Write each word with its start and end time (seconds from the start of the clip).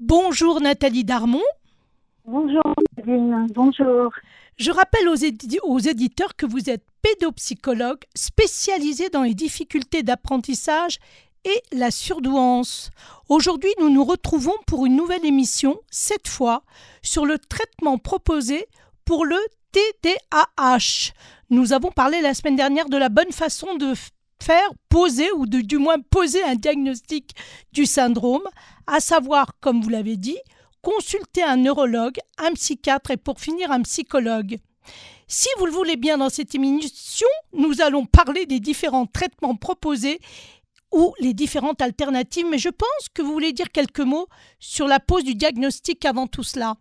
Bonjour 0.00 0.60
Nathalie 0.60 1.02
Darmon. 1.02 1.42
Bonjour 2.24 2.62
Nadine, 2.96 3.48
bonjour. 3.52 4.12
Je 4.56 4.70
rappelle 4.70 5.08
aux, 5.08 5.16
aux, 5.64 5.78
éditeurs 5.80 6.36
que 6.36 6.46
vous 6.46 6.70
êtes 6.70 6.84
pédopsychologue 7.02 8.04
spécialisé 8.14 9.08
dans 9.08 9.24
les 9.24 9.34
difficultés 9.34 10.04
d'apprentissage 10.04 10.98
et 11.44 11.62
la 11.76 11.90
surdouance. 11.90 12.90
Aujourd'hui, 13.28 13.72
nous 13.80 13.90
nous 13.90 14.04
retrouvons 14.04 14.54
pour 14.68 14.86
une 14.86 14.94
nouvelle 14.94 15.26
émission, 15.26 15.80
cette 15.90 16.28
fois 16.28 16.62
sur 17.02 17.26
le 17.26 17.36
traitement 17.36 17.98
proposé 17.98 18.66
pour 19.04 19.24
le 19.24 19.38
TDAH. 19.72 21.12
Nous 21.50 21.72
avons 21.72 21.90
parlé 21.90 22.20
la 22.20 22.34
semaine 22.34 22.56
dernière 22.56 22.88
de 22.88 22.96
la 22.96 23.08
bonne 23.08 23.32
façon 23.32 23.74
de 23.74 23.94
faire 24.42 24.68
poser 24.88 25.30
ou 25.32 25.46
de, 25.46 25.60
du 25.60 25.78
moins 25.78 25.98
poser 26.10 26.42
un 26.42 26.54
diagnostic 26.54 27.34
du 27.72 27.86
syndrome, 27.86 28.46
à 28.86 29.00
savoir, 29.00 29.52
comme 29.60 29.80
vous 29.80 29.90
l'avez 29.90 30.16
dit, 30.16 30.38
consulter 30.82 31.42
un 31.42 31.56
neurologue, 31.56 32.18
un 32.38 32.52
psychiatre 32.52 33.10
et 33.10 33.16
pour 33.16 33.40
finir 33.40 33.70
un 33.70 33.82
psychologue. 33.82 34.58
Si 35.26 35.48
vous 35.58 35.66
le 35.66 35.72
voulez 35.72 35.96
bien 35.96 36.16
dans 36.18 36.30
cette 36.30 36.54
émission, 36.54 37.28
nous 37.52 37.82
allons 37.82 38.06
parler 38.06 38.46
des 38.46 38.60
différents 38.60 39.06
traitements 39.06 39.56
proposés 39.56 40.20
ou 40.90 41.12
les 41.20 41.34
différentes 41.34 41.82
alternatives, 41.82 42.46
mais 42.50 42.56
je 42.56 42.70
pense 42.70 43.08
que 43.14 43.20
vous 43.20 43.32
voulez 43.32 43.52
dire 43.52 43.70
quelques 43.70 44.00
mots 44.00 44.26
sur 44.58 44.86
la 44.86 45.00
pose 45.00 45.24
du 45.24 45.34
diagnostic 45.34 46.04
avant 46.06 46.26
tout 46.26 46.42
cela. 46.42 46.76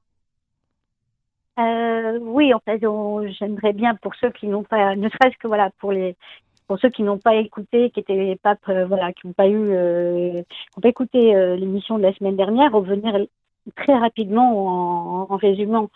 Euh, 1.60 2.20
oui, 2.22 2.54
en 2.54 2.60
fait, 2.60 2.80
j'aimerais 3.40 3.74
bien 3.74 3.96
pour 3.96 4.14
ceux 4.16 4.30
qui 4.32 4.48
n'ont 4.48 4.64
pas, 4.64 4.96
ne 4.96 5.10
serait-ce 5.10 5.38
que 5.40 5.48
voilà 5.48 5.72
pour 5.80 5.92
les 5.92 6.16
pour 6.68 6.80
ceux 6.80 6.90
qui 6.90 7.04
n'ont 7.04 7.18
pas 7.18 7.36
écouté, 7.36 7.90
qui 7.92 8.02
étaient 8.02 8.38
pas 8.42 8.58
voilà, 8.66 9.14
qui 9.14 9.28
n'ont 9.28 9.34
pas 9.34 9.48
eu, 9.48 9.72
euh, 9.72 10.42
qui 10.74 10.82
pas 10.82 10.90
écouté 10.90 11.36
euh, 11.36 11.56
l'émission 11.56 11.98
de 11.98 12.04
la 12.04 12.14
semaine 12.14 12.36
dernière, 12.36 12.72
revenir 12.72 13.26
très 13.76 13.98
rapidement 13.98 15.28
en, 15.32 15.36
résumant. 15.38 15.90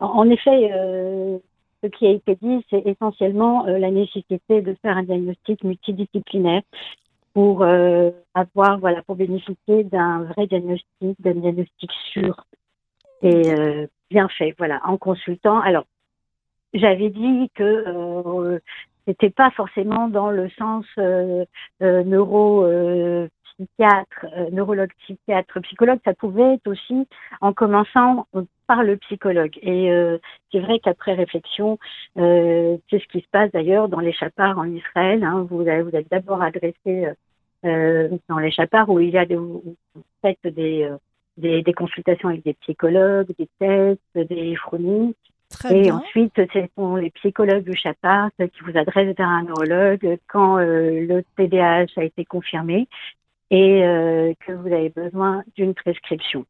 En, 0.00 0.28
effet, 0.30 0.70
euh, 0.72 1.38
ce 1.82 1.88
qui 1.88 2.06
a 2.06 2.10
été 2.10 2.36
dit, 2.40 2.64
c'est 2.70 2.86
essentiellement 2.86 3.66
euh, 3.66 3.78
la 3.78 3.90
nécessité 3.90 4.62
de 4.62 4.74
faire 4.82 4.96
un 4.96 5.02
diagnostic 5.02 5.64
multidisciplinaire 5.64 6.62
pour 7.34 7.62
euh, 7.62 8.10
avoir, 8.34 8.78
voilà, 8.78 9.02
pour 9.02 9.16
bénéficier 9.16 9.84
d'un 9.84 10.24
vrai 10.24 10.46
diagnostic, 10.46 11.20
d'un 11.20 11.34
diagnostic 11.34 11.90
sûr 12.12 12.44
et 13.20 13.42
bien 14.10 14.28
fait, 14.28 14.54
voilà, 14.58 14.80
en 14.84 14.96
consultant. 14.96 15.58
Alors, 15.58 15.86
j'avais 16.72 17.10
dit 17.10 17.50
que 17.52 18.60
euh, 19.08 19.12
c'était 19.12 19.30
pas 19.30 19.50
forcément 19.52 20.08
dans 20.08 20.30
le 20.30 20.48
sens 20.50 20.84
euh, 20.98 21.44
euh, 21.82 22.04
neuro 22.04 22.66
psychiatre, 23.42 24.26
neurologue, 24.52 24.92
psychiatre, 25.00 25.60
psychologue, 25.62 25.98
ça 26.04 26.14
pouvait 26.14 26.54
être 26.54 26.68
aussi 26.68 27.08
en 27.40 27.52
commençant 27.52 28.28
par 28.68 28.84
le 28.84 28.96
psychologue. 28.98 29.58
Et 29.62 29.90
c'est 30.52 30.60
vrai 30.60 30.78
qu'après 30.78 31.14
réflexion, 31.14 31.76
c'est 32.14 32.78
ce 32.92 33.08
qui 33.08 33.20
se 33.20 33.26
passe 33.32 33.50
d'ailleurs 33.50 33.88
dans 33.88 33.98
les 33.98 34.12
chapards 34.12 34.58
en 34.58 34.64
Israël. 34.64 35.24
Hein, 35.24 35.44
vous 35.50 35.64
vous 35.64 35.68
avez 35.68 36.06
d'abord 36.08 36.40
adressé 36.40 37.08
dans 37.64 38.38
les 38.38 38.52
chapards 38.52 38.90
où 38.90 39.00
il 39.00 39.10
y 39.10 39.18
a 39.18 39.26
des, 39.26 39.34
vous 39.34 39.76
faites 40.22 40.38
des 40.44 40.88
des, 41.36 41.62
des, 41.62 41.72
consultations 41.72 42.28
avec 42.28 42.44
des 42.44 42.54
psychologues, 42.54 43.28
des 43.38 43.48
tests, 43.58 44.28
des 44.28 44.54
chroniques. 44.54 45.16
Et 45.70 45.90
ensuite, 45.90 46.34
ce 46.36 46.60
sont 46.76 46.96
les 46.96 47.10
psychologues 47.10 47.64
du 47.64 47.76
Chapart 47.76 48.30
qui 48.38 48.60
vous 48.64 48.76
adressent 48.78 49.16
vers 49.16 49.28
un 49.28 49.42
neurologue 49.44 50.18
quand 50.28 50.58
euh, 50.58 51.06
le 51.06 51.24
TDAH 51.36 52.00
a 52.00 52.04
été 52.04 52.24
confirmé 52.24 52.88
et 53.50 53.82
euh, 53.82 54.32
que 54.46 54.52
vous 54.52 54.66
avez 54.66 54.90
besoin 54.90 55.42
d'une 55.56 55.74
prescription. 55.74 56.44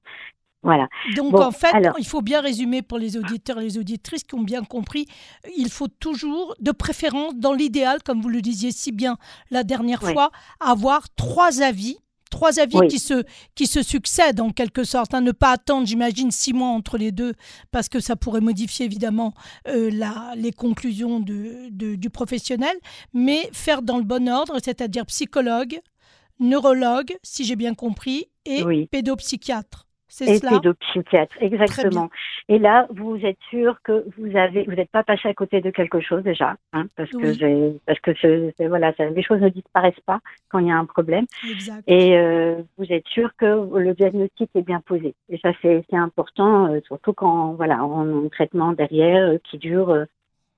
Voilà. 0.63 0.89
Donc 1.15 1.35
en 1.35 1.53
fait, 1.53 1.73
il 1.99 2.07
faut 2.07 2.21
bien 2.21 2.41
résumer 2.41 2.83
pour 2.83 2.99
les 2.99 3.17
auditeurs 3.17 3.61
et 3.61 3.65
les 3.65 3.79
auditrices 3.79 4.25
qui 4.25 4.35
ont 4.35 4.43
bien 4.43 4.65
compris, 4.65 5.07
il 5.57 5.71
faut 5.71 5.87
toujours, 5.87 6.57
de 6.59 6.73
préférence, 6.73 7.37
dans 7.37 7.53
l'idéal, 7.53 8.03
comme 8.05 8.21
vous 8.21 8.29
le 8.29 8.41
disiez 8.41 8.73
si 8.73 8.91
bien 8.91 9.17
la 9.53 9.63
dernière 9.63 10.03
fois, 10.03 10.31
avoir 10.59 11.09
trois 11.15 11.63
avis 11.63 11.99
trois 12.31 12.59
avis 12.61 12.79
qui, 12.89 12.99
se, 12.99 13.25
qui 13.55 13.67
se 13.67 13.83
succèdent 13.83 14.41
en 14.41 14.51
quelque 14.51 14.85
sorte. 14.85 15.15
Hein. 15.15 15.21
Ne 15.21 15.33
pas 15.33 15.53
attendre, 15.53 15.87
j'imagine, 15.87 16.31
six 16.31 16.53
mois 16.53 16.69
entre 16.69 16.99
les 16.99 17.13
deux, 17.13 17.35
parce 17.71 17.89
que 17.89 18.01
ça 18.01 18.17
pourrait 18.17 18.41
modifier 18.41 18.87
évidemment 18.87 19.35
euh, 19.67 19.91
la, 19.93 20.35
les 20.37 20.53
conclusions 20.53 21.21
de, 21.21 21.69
du 21.71 22.11
professionnel, 22.11 22.77
mais 23.13 23.49
faire 23.53 23.83
dans 23.83 23.99
le 23.99 24.05
bon 24.05 24.29
ordre, 24.29 24.59
c'est-à-dire 24.63 25.07
psychologue, 25.07 25.81
neurologue, 26.41 27.17
si 27.23 27.45
j'ai 27.45 27.57
bien 27.57 27.75
compris, 27.75 28.27
et 28.45 28.87
pédopsychiatre. 28.87 29.88
Et 30.21 30.41
pédopsychiatre, 30.41 31.37
exactement. 31.41 32.09
Et 32.49 32.59
là, 32.59 32.87
vous 32.91 33.17
êtes 33.17 33.39
sûr 33.51 33.81
que 33.83 34.07
vous 34.17 34.37
avez, 34.37 34.65
vous 34.65 34.73
n'êtes 34.73 34.91
pas 34.91 35.03
passé 35.03 35.29
à 35.29 35.35
côté 35.35 35.61
de 35.61 35.71
quelque 35.71 36.01
chose 36.01 36.23
déjà, 36.23 36.57
hein, 36.73 36.87
parce 36.97 37.11
que 37.11 37.79
parce 37.87 38.01
que 38.01 38.67
voilà, 38.69 38.95
les 38.99 39.23
choses 39.23 39.41
ne 39.41 39.51
disparaissent 39.51 40.01
pas 40.07 40.21
quand 40.49 40.59
il 40.61 40.69
y 40.69 40.71
a 40.71 40.79
un 40.79 40.87
problème. 40.87 41.27
Exact. 41.49 41.83
Et 41.87 42.17
euh, 42.17 42.63
vous 42.79 42.87
êtes 42.91 43.07
sûr 43.09 43.31
que 43.37 43.79
le 43.79 43.95
diagnostic 43.95 44.51
est 44.55 44.63
bien 44.63 44.81
posé. 44.81 45.15
Et 45.29 45.39
ça, 45.39 45.51
c'est, 45.61 45.85
important, 45.93 46.73
euh, 46.73 46.81
surtout 46.87 47.13
quand, 47.13 47.53
voilà, 47.53 47.85
on 47.85 48.01
a 48.01 48.27
un 48.27 48.29
traitement 48.29 48.73
derrière 48.73 49.29
euh, 49.29 49.39
qui 49.51 49.59
dure, 49.59 50.07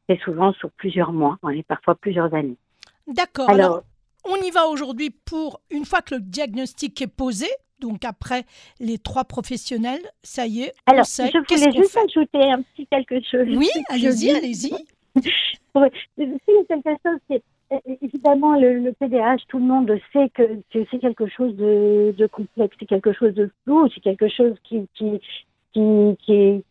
c'est 0.09 0.21
souvent 0.21 0.53
sur 0.53 0.71
plusieurs 0.71 1.13
mois, 1.13 1.39
et 1.53 1.63
parfois 1.65 1.97
plusieurs 1.97 2.33
années. 2.35 2.57
D'accord. 3.09 3.51
Alors, 3.51 3.83
on 4.25 4.37
y 4.37 4.51
va 4.51 4.67
aujourd'hui 4.67 5.11
pour 5.11 5.61
une 5.71 5.85
fois 5.85 6.03
que 6.03 6.15
le 6.15 6.21
diagnostic 6.21 7.01
est 7.03 7.07
posé, 7.07 7.47
donc 7.81 8.05
après 8.05 8.45
les 8.79 8.99
trois 8.99 9.25
professionnels, 9.25 10.03
ça 10.23 10.47
y 10.47 10.63
est. 10.63 10.75
Alors, 10.87 11.05
je 11.05 11.55
voulais 11.55 11.73
juste 11.73 11.97
ajouter 11.97 12.43
un 12.51 12.63
petit 12.63 12.87
quelque 12.87 13.21
chose. 13.21 13.47
Oui, 13.57 13.69
allez-y, 13.89 14.31
allez-y. 14.31 14.73
c'est 15.17 16.67
quelque 16.69 16.91
chose, 17.05 17.19
c'est 17.29 17.43
évidemment 18.03 18.59
le, 18.59 18.79
le, 18.79 18.93
PDH, 18.93 19.43
tout 19.49 19.59
le 19.59 19.65
monde 19.65 19.99
sait 20.13 20.31
que, 20.35 20.61
c'est 20.73 20.99
quelque 20.99 21.29
chose 21.29 21.55
de, 21.57 22.15
de 22.17 22.27
complexe, 22.27 22.77
c'est 22.79 22.87
quelque 22.87 23.13
chose 23.13 23.35
de 23.35 23.51
flou, 23.65 23.89
c'est 23.95 24.01
quelque 24.01 24.29
chose 24.29 24.55
qui, 24.65 24.89
qui, 24.95 25.21
qui, 25.73 26.17
qui 26.21 26.33
est 26.33 26.65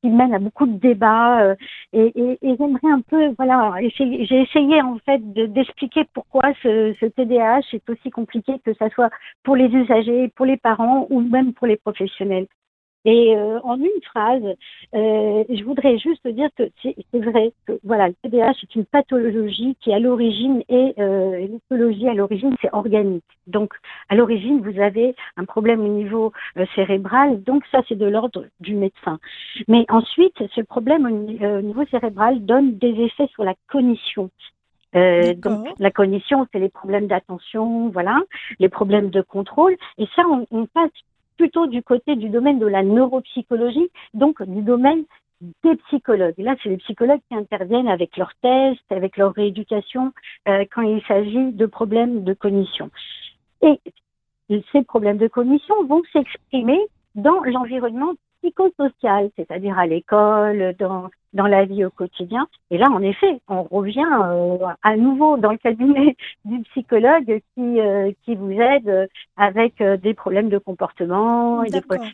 qui 0.00 0.08
mène 0.08 0.34
à 0.34 0.38
beaucoup 0.38 0.66
de 0.66 0.78
débats 0.78 1.42
euh, 1.42 1.54
et, 1.92 2.38
j'aimerais 2.42 2.90
un 2.92 3.00
peu 3.02 3.34
voilà 3.36 3.74
j'ai 3.80 4.42
essayé 4.42 4.80
en 4.82 4.98
fait 5.04 5.20
d'expliquer 5.52 6.04
pourquoi 6.14 6.52
ce, 6.62 6.94
ce 7.00 7.06
TDAH 7.06 7.60
est 7.72 7.90
aussi 7.90 8.10
compliqué 8.10 8.54
que 8.64 8.74
ça 8.74 8.88
soit 8.90 9.10
pour 9.42 9.56
les 9.56 9.66
usagers, 9.66 10.28
pour 10.36 10.46
les 10.46 10.56
parents 10.56 11.06
ou 11.10 11.20
même 11.20 11.52
pour 11.52 11.66
les 11.66 11.76
professionnels. 11.76 12.46
Et 13.06 13.34
euh, 13.34 13.58
en 13.62 13.78
une 13.78 14.02
phrase, 14.04 14.42
euh, 14.94 15.44
je 15.48 15.64
voudrais 15.64 15.96
juste 15.96 16.26
dire 16.28 16.50
que 16.56 16.64
c'est 16.82 16.94
vrai 17.14 17.52
que 17.66 17.78
voilà, 17.82 18.08
le 18.08 18.14
TDAH 18.22 18.50
est 18.62 18.74
une 18.74 18.84
pathologie 18.84 19.74
qui 19.80 19.92
à 19.92 19.98
l'origine 19.98 20.62
est 20.68 20.98
euh, 20.98 21.46
l'écologie 21.46 22.08
à 22.08 22.14
l'origine 22.14 22.54
c'est 22.60 22.72
organique. 22.74 23.24
Donc 23.46 23.72
à 24.10 24.16
l'origine 24.16 24.60
vous 24.60 24.78
avez 24.80 25.14
un 25.38 25.46
problème 25.46 25.80
au 25.80 25.88
niveau 25.88 26.32
euh, 26.58 26.66
cérébral, 26.74 27.42
donc 27.42 27.64
ça 27.72 27.80
c'est 27.88 27.96
de 27.96 28.06
l'ordre 28.06 28.44
du 28.60 28.74
médecin. 28.74 29.18
Mais 29.66 29.86
ensuite 29.88 30.36
ce 30.54 30.60
problème 30.60 31.06
au, 31.06 31.44
euh, 31.44 31.62
niveau 31.62 31.86
cérébral 31.86 32.44
donne 32.44 32.76
des 32.76 32.92
effets 33.00 33.28
sur 33.28 33.44
la 33.44 33.54
cognition. 33.68 34.30
Euh, 34.96 35.34
donc 35.34 35.68
la 35.78 35.90
cognition, 35.90 36.46
c'est 36.52 36.58
les 36.58 36.68
problèmes 36.68 37.06
d'attention, 37.06 37.88
voilà, 37.90 38.18
les 38.58 38.68
problèmes 38.68 39.10
de 39.10 39.22
contrôle. 39.22 39.76
Et 39.98 40.06
ça, 40.16 40.22
on, 40.28 40.46
on 40.50 40.66
passe 40.66 40.90
plutôt 41.40 41.66
du 41.66 41.82
côté 41.82 42.16
du 42.16 42.28
domaine 42.28 42.58
de 42.58 42.66
la 42.66 42.82
neuropsychologie, 42.82 43.90
donc 44.12 44.42
du 44.42 44.60
domaine 44.60 45.04
des 45.64 45.74
psychologues. 45.86 46.34
Là, 46.36 46.54
c'est 46.62 46.68
les 46.68 46.76
psychologues 46.76 47.22
qui 47.30 47.34
interviennent 47.34 47.88
avec 47.88 48.18
leurs 48.18 48.34
tests, 48.42 48.92
avec 48.92 49.16
leur 49.16 49.32
rééducation, 49.32 50.12
euh, 50.48 50.66
quand 50.70 50.82
il 50.82 51.02
s'agit 51.08 51.52
de 51.52 51.64
problèmes 51.64 52.24
de 52.24 52.34
cognition. 52.34 52.90
Et 53.62 53.80
ces 54.70 54.82
problèmes 54.82 55.16
de 55.16 55.28
cognition 55.28 55.74
vont 55.84 56.02
s'exprimer 56.12 56.78
dans 57.14 57.40
l'environnement 57.44 58.12
psychosocial, 58.42 59.30
c'est-à-dire 59.36 59.78
à, 59.78 59.86
l'école, 59.86 60.74
dans, 60.78 61.10
dans 61.32 61.46
la 61.46 61.64
vie 61.64 61.84
au 61.84 61.90
quotidien. 61.90 62.48
Et 62.70 62.78
là, 62.78 62.88
en 62.90 63.02
effet, 63.02 63.40
on 63.48 63.62
revient 63.62 64.06
euh, 64.24 64.58
à 64.82 64.96
nouveau 64.96 65.36
dans 65.36 65.52
le 65.52 65.58
cabinet 65.58 66.16
du 66.44 66.60
psychologue 66.70 67.40
qui, 67.54 67.80
euh, 67.80 68.10
qui 68.24 68.34
vous 68.34 68.52
aide 68.52 69.08
avec 69.36 69.80
euh, 69.80 69.96
des 69.96 70.14
problèmes 70.14 70.48
de 70.48 70.58
comportement. 70.58 71.62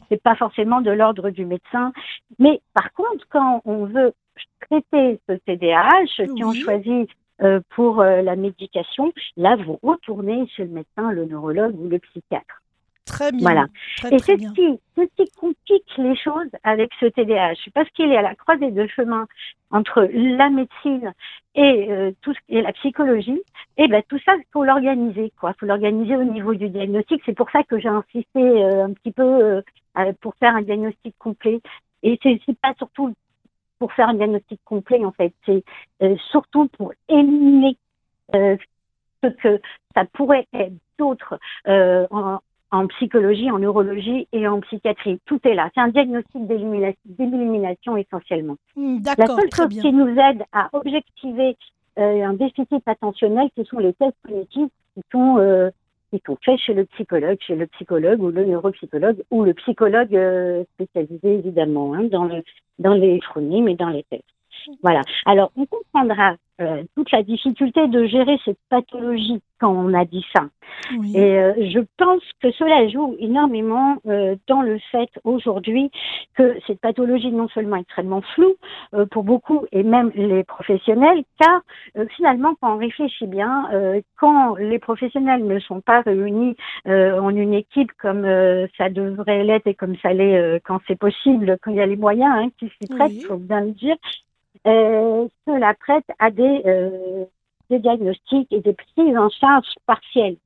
C'est 0.08 0.22
pas 0.22 0.36
forcément 0.36 0.80
de 0.80 0.90
l'ordre 0.90 1.30
du 1.30 1.44
médecin. 1.44 1.92
Mais 2.38 2.60
par 2.74 2.92
contre, 2.92 3.26
quand 3.30 3.62
on 3.64 3.86
veut 3.86 4.12
traiter 4.60 5.20
ce 5.28 5.34
TDAH, 5.34 6.26
si 6.34 6.44
on 6.44 6.52
choisit 6.52 7.08
pour 7.70 8.02
la 8.02 8.34
médication, 8.34 9.12
là, 9.36 9.56
vous 9.56 9.78
retournez 9.82 10.46
chez 10.48 10.64
le 10.64 10.70
médecin, 10.70 11.12
le 11.12 11.26
neurologue 11.26 11.78
ou 11.78 11.88
le 11.88 11.98
psychiatre. 11.98 12.62
Très 13.06 13.30
bien. 13.30 13.40
Voilà. 13.40 13.66
et 14.10 14.18
c'est 14.18 14.36
ce 14.36 14.52
qui, 14.52 14.80
ce 14.96 15.02
qui 15.16 15.30
complique 15.38 15.96
les 15.96 16.16
choses 16.16 16.50
avec 16.64 16.90
ce 16.98 17.06
TDAH, 17.06 17.70
parce 17.72 17.88
qu'il 17.90 18.10
est 18.10 18.16
à 18.16 18.22
la 18.22 18.34
croisée 18.34 18.72
de 18.72 18.86
chemin 18.88 19.26
entre 19.70 20.08
la 20.12 20.50
médecine 20.50 21.12
et 21.54 21.90
euh, 21.90 22.12
tout 22.20 22.34
ce 22.34 22.38
et 22.48 22.62
la 22.62 22.72
psychologie. 22.72 23.40
Et 23.76 23.86
ben 23.86 24.02
tout 24.08 24.18
ça, 24.24 24.34
il 24.36 24.44
faut 24.52 24.64
l'organiser, 24.64 25.32
quoi. 25.38 25.54
Faut 25.58 25.66
l'organiser 25.66 26.16
au 26.16 26.24
niveau 26.24 26.54
du 26.54 26.68
diagnostic. 26.68 27.22
C'est 27.24 27.36
pour 27.36 27.50
ça 27.50 27.62
que 27.62 27.78
j'ai 27.78 27.88
insisté 27.88 28.40
euh, 28.40 28.86
un 28.86 28.92
petit 28.92 29.12
peu 29.12 29.62
euh, 29.96 30.12
pour 30.20 30.34
faire 30.36 30.56
un 30.56 30.62
diagnostic 30.62 31.16
complet. 31.18 31.60
Et 32.02 32.18
c'est 32.22 32.60
pas 32.60 32.74
surtout 32.76 33.14
pour 33.78 33.92
faire 33.92 34.08
un 34.08 34.14
diagnostic 34.14 34.60
complet, 34.64 35.04
en 35.04 35.12
fait. 35.12 35.32
C'est 35.44 35.62
surtout 36.30 36.68
pour 36.76 36.92
éliminer 37.08 37.76
ce 38.32 39.28
que 39.42 39.60
ça 39.94 40.04
pourrait 40.12 40.46
être 40.52 40.72
d'autres 40.98 41.38
en, 41.66 42.38
en 42.70 42.86
psychologie, 42.88 43.50
en 43.50 43.58
neurologie 43.58 44.26
et 44.32 44.46
en 44.48 44.60
psychiatrie. 44.60 45.20
Tout 45.26 45.40
est 45.44 45.54
là. 45.54 45.70
C'est 45.74 45.80
un 45.80 45.88
diagnostic 45.88 46.46
d'élimination 46.46 47.96
essentiellement. 47.96 48.56
Hmm, 48.74 48.98
La 49.04 49.26
seule 49.26 49.50
chose 49.54 49.68
qui 49.68 49.92
nous 49.92 50.08
aide 50.08 50.42
à 50.52 50.68
objectiver 50.72 51.56
euh, 51.98 52.24
un 52.24 52.34
déficit 52.34 52.82
attentionnel, 52.86 53.48
ce 53.56 53.64
sont 53.64 53.78
les 53.78 53.92
tests 53.94 54.16
cognitifs 54.24 54.70
qui 54.94 55.02
sont, 55.10 55.38
euh, 55.38 55.70
qui 56.10 56.20
sont 56.26 56.36
faits 56.44 56.58
chez 56.58 56.74
le 56.74 56.84
psychologue, 56.86 57.38
chez 57.40 57.56
le 57.56 57.66
psychologue 57.68 58.20
ou 58.20 58.30
le 58.30 58.44
neuropsychologue 58.44 59.22
ou 59.30 59.44
le 59.44 59.54
psychologue 59.54 60.14
euh, 60.14 60.64
spécialisé 60.74 61.34
évidemment 61.34 61.94
hein, 61.94 62.04
dans, 62.10 62.24
le, 62.24 62.42
dans 62.78 62.94
les 62.94 63.20
phronemes 63.22 63.68
et 63.68 63.76
dans 63.76 63.88
les 63.88 64.02
tests. 64.04 64.24
Voilà. 64.82 65.02
Alors, 65.24 65.52
on 65.56 65.66
comprendra 65.66 66.36
euh, 66.58 66.84
toute 66.94 67.12
la 67.12 67.22
difficulté 67.22 67.86
de 67.86 68.06
gérer 68.06 68.38
cette 68.46 68.58
pathologie 68.70 69.42
quand 69.60 69.70
on 69.70 69.92
a 69.92 70.06
dit 70.06 70.24
ça. 70.34 70.44
Et 71.14 71.38
euh, 71.38 71.52
je 71.68 71.80
pense 71.98 72.22
que 72.40 72.50
cela 72.52 72.88
joue 72.88 73.14
énormément 73.18 73.98
euh, 74.06 74.36
dans 74.46 74.62
le 74.62 74.78
fait 74.90 75.10
aujourd'hui 75.24 75.90
que 76.34 76.56
cette 76.66 76.80
pathologie 76.80 77.30
non 77.30 77.48
seulement 77.48 77.76
extrêmement 77.76 78.22
floue 78.34 78.54
pour 79.10 79.24
beaucoup 79.24 79.66
et 79.70 79.82
même 79.82 80.10
les 80.14 80.44
professionnels, 80.44 81.24
car 81.38 81.60
finalement 82.16 82.54
quand 82.60 82.74
on 82.74 82.78
réfléchit 82.78 83.26
bien, 83.26 83.68
quand 84.18 84.54
les 84.56 84.78
professionnels 84.78 85.46
ne 85.46 85.58
sont 85.58 85.80
pas 85.80 86.00
réunis 86.02 86.56
en 86.86 87.30
une 87.30 87.54
équipe 87.54 87.92
comme 88.00 88.24
ça 88.76 88.90
devrait 88.90 89.44
l'être 89.44 89.66
et 89.66 89.74
comme 89.74 89.96
ça 89.96 90.12
l'est 90.12 90.60
quand 90.60 90.80
c'est 90.86 90.98
possible, 90.98 91.56
quand 91.62 91.70
il 91.70 91.78
y 91.78 91.80
a 91.80 91.86
les 91.86 91.96
moyens 91.96 92.32
hein, 92.36 92.48
qui 92.58 92.68
s'y 92.68 92.88
prêtent, 92.88 93.12
il 93.12 93.24
faut 93.24 93.36
bien 93.36 93.62
le 93.62 93.72
dire, 93.72 93.96
euh, 94.66 95.28
cela 95.46 95.74
prête 95.74 96.06
à 96.18 96.30
des, 96.30 96.62
euh, 96.66 97.24
des 97.70 97.78
diagnostics 97.78 98.52
et 98.52 98.60
des 98.60 98.74
prises 98.74 99.16
en 99.16 99.28
charge 99.30 99.68
partielles. 99.86 100.36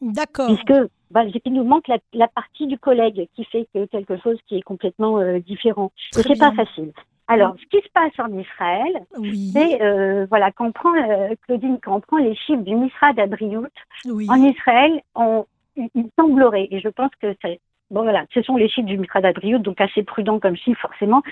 D'accord. 0.00 0.46
Puisque 0.46 0.90
bah, 1.10 1.24
il 1.24 1.52
nous 1.52 1.64
manque 1.64 1.88
la, 1.88 1.98
la, 2.12 2.28
partie 2.28 2.66
du 2.66 2.78
collègue 2.78 3.28
qui 3.34 3.44
fait 3.44 3.66
que 3.74 3.86
quelque 3.86 4.18
chose 4.18 4.38
qui 4.46 4.58
est 4.58 4.62
complètement 4.62 5.18
euh, 5.18 5.38
différent. 5.40 5.92
et 6.16 6.22
c'est 6.22 6.38
pas 6.38 6.52
facile. 6.52 6.92
Alors, 7.30 7.54
ce 7.60 7.66
qui 7.66 7.84
se 7.84 7.90
passe 7.92 8.12
en 8.18 8.38
Israël, 8.38 9.04
oui. 9.18 9.50
c'est 9.52 9.82
euh, 9.82 10.26
voilà, 10.30 10.50
quand 10.50 10.66
on 10.66 10.72
prend 10.72 10.94
euh, 10.94 11.34
Claudine, 11.42 11.78
quand 11.82 11.96
on 11.96 12.00
prend 12.00 12.16
les 12.16 12.34
chiffres 12.34 12.62
du 12.62 12.74
Misra 12.74 13.12
d'Abriout, 13.12 13.68
oui. 14.06 14.26
en 14.30 14.42
Israël, 14.42 15.02
on, 15.14 15.44
il 15.76 16.08
semblerait, 16.18 16.68
et 16.70 16.80
je 16.80 16.88
pense 16.88 17.10
que 17.20 17.34
c'est 17.42 17.60
Bon 17.90 18.02
voilà, 18.02 18.26
ce 18.34 18.42
sont 18.42 18.56
les 18.56 18.68
chiffres 18.68 18.86
du 18.86 18.98
Micra 18.98 19.20
d'Adriot, 19.22 19.58
donc 19.58 19.80
assez 19.80 20.02
prudent 20.02 20.38
comme 20.38 20.56
chiffre 20.56 20.80
forcément, 20.80 21.22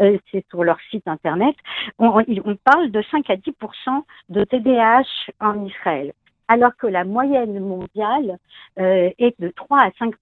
euh, 0.00 0.16
c'est 0.30 0.46
sur 0.48 0.64
leur 0.64 0.78
site 0.90 1.06
internet. 1.08 1.54
On, 1.98 2.08
on, 2.08 2.56
parle 2.56 2.90
de 2.90 3.02
5 3.10 3.28
à 3.28 3.36
10% 3.36 3.52
de 4.30 4.44
TDAH 4.44 5.04
en 5.40 5.66
Israël, 5.66 6.12
alors 6.48 6.74
que 6.76 6.86
la 6.86 7.04
moyenne 7.04 7.60
mondiale 7.60 8.38
euh, 8.78 9.10
est 9.18 9.38
de 9.40 9.48
3 9.48 9.80
à 9.80 9.88
5% 9.90 10.12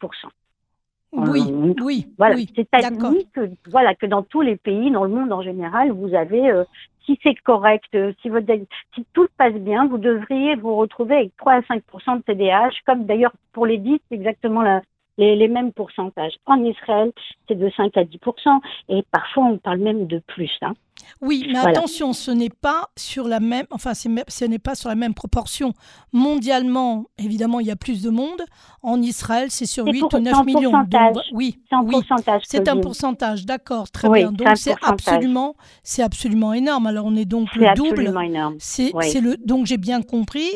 oui, 1.17 1.43
euh, 1.49 1.75
oui, 1.81 2.07
voilà. 2.19 2.35
Oui, 2.35 2.49
C'est-à-dire 2.55 2.99
que 3.33 3.51
voilà 3.71 3.95
que 3.95 4.07
dans 4.07 4.23
tous 4.23 4.41
les 4.41 4.57
pays, 4.57 4.91
dans 4.91 5.05
le 5.05 5.11
monde 5.11 5.33
en 5.33 5.43
général, 5.43 5.93
vous 5.93 6.15
avez, 6.15 6.51
euh, 6.51 6.65
si 7.07 7.19
c'est 7.23 7.35
correct, 7.37 7.85
euh, 7.95 8.13
si 8.21 8.29
votre, 8.29 8.53
si 8.95 9.07
tout 9.13 9.25
se 9.25 9.33
passe 9.37 9.55
bien, 9.55 9.87
vous 9.87 9.99
devriez 9.99 10.57
vous 10.57 10.75
retrouver 10.75 11.17
avec 11.17 11.37
3 11.37 11.53
à 11.53 11.61
5% 11.61 12.17
de 12.17 12.23
TDAH, 12.23 12.71
comme 12.85 13.05
d'ailleurs 13.05 13.33
pour 13.53 13.67
les 13.67 13.79
10, 13.79 14.01
c'est 14.09 14.17
exactement 14.17 14.63
la, 14.63 14.83
les, 15.19 15.37
les, 15.37 15.49
mêmes 15.49 15.73
pourcentages. 15.73 16.35
En 16.47 16.63
Israël, 16.65 17.13
c'est 17.49 17.55
de 17.55 17.71
5 17.77 17.97
à 17.97 18.05
10% 18.05 18.61
et 18.89 19.05
parfois 19.11 19.45
on 19.45 19.59
parle 19.59 19.79
même 19.79 20.07
de 20.07 20.21
plus. 20.27 20.51
Hein. 20.63 20.75
Oui, 21.21 21.45
mais 21.47 21.55
voilà. 21.55 21.79
attention, 21.79 22.13
ce 22.13 22.31
n'est 22.31 22.51
pas 22.51 22.91
sur 22.97 23.29
la 23.29 23.41
même, 23.41 23.67
enfin, 23.71 23.93
ce 23.95 24.45
n'est 24.45 24.59
pas 24.59 24.75
sur 24.75 24.89
la 24.89 24.95
même 24.95 25.15
proportion. 25.15 25.73
Mondialement, 26.13 27.07
évidemment, 27.19 27.61
il 27.61 27.67
y 27.67 27.71
a 27.71 27.77
plus 27.77 28.03
de 28.03 28.11
monde. 28.11 28.43
En 28.83 29.01
Israël, 29.01 29.51
c'est 29.51 29.67
sur 29.67 29.87
8 29.87 30.03
ou 30.03 30.19
9 30.19 30.45
millions. 30.45 30.71
Donc, 30.71 31.17
oui, 31.33 31.61
c'est 31.69 31.77
un 31.77 31.83
oui, 31.83 31.93
pourcentage. 31.93 32.43
C'est 32.47 32.69
un 32.69 32.77
pourcentage, 32.79 33.47
d'accord, 33.47 33.91
très 33.91 34.09
oui, 34.09 34.21
bien. 34.21 34.33
Donc 34.33 34.49
c'est 34.57 34.75
absolument, 34.83 35.55
c'est 35.83 36.03
absolument 36.03 36.53
énorme. 36.53 36.87
Alors 36.87 37.07
on 37.07 37.17
est 37.17 37.25
donc 37.25 37.55
le 37.55 37.75
double. 37.75 38.13
C'est 38.59 38.93
oui. 38.95 39.21
le, 39.21 39.37
donc 39.37 39.67
j'ai 39.67 39.79
bien 39.79 40.03
compris, 40.03 40.49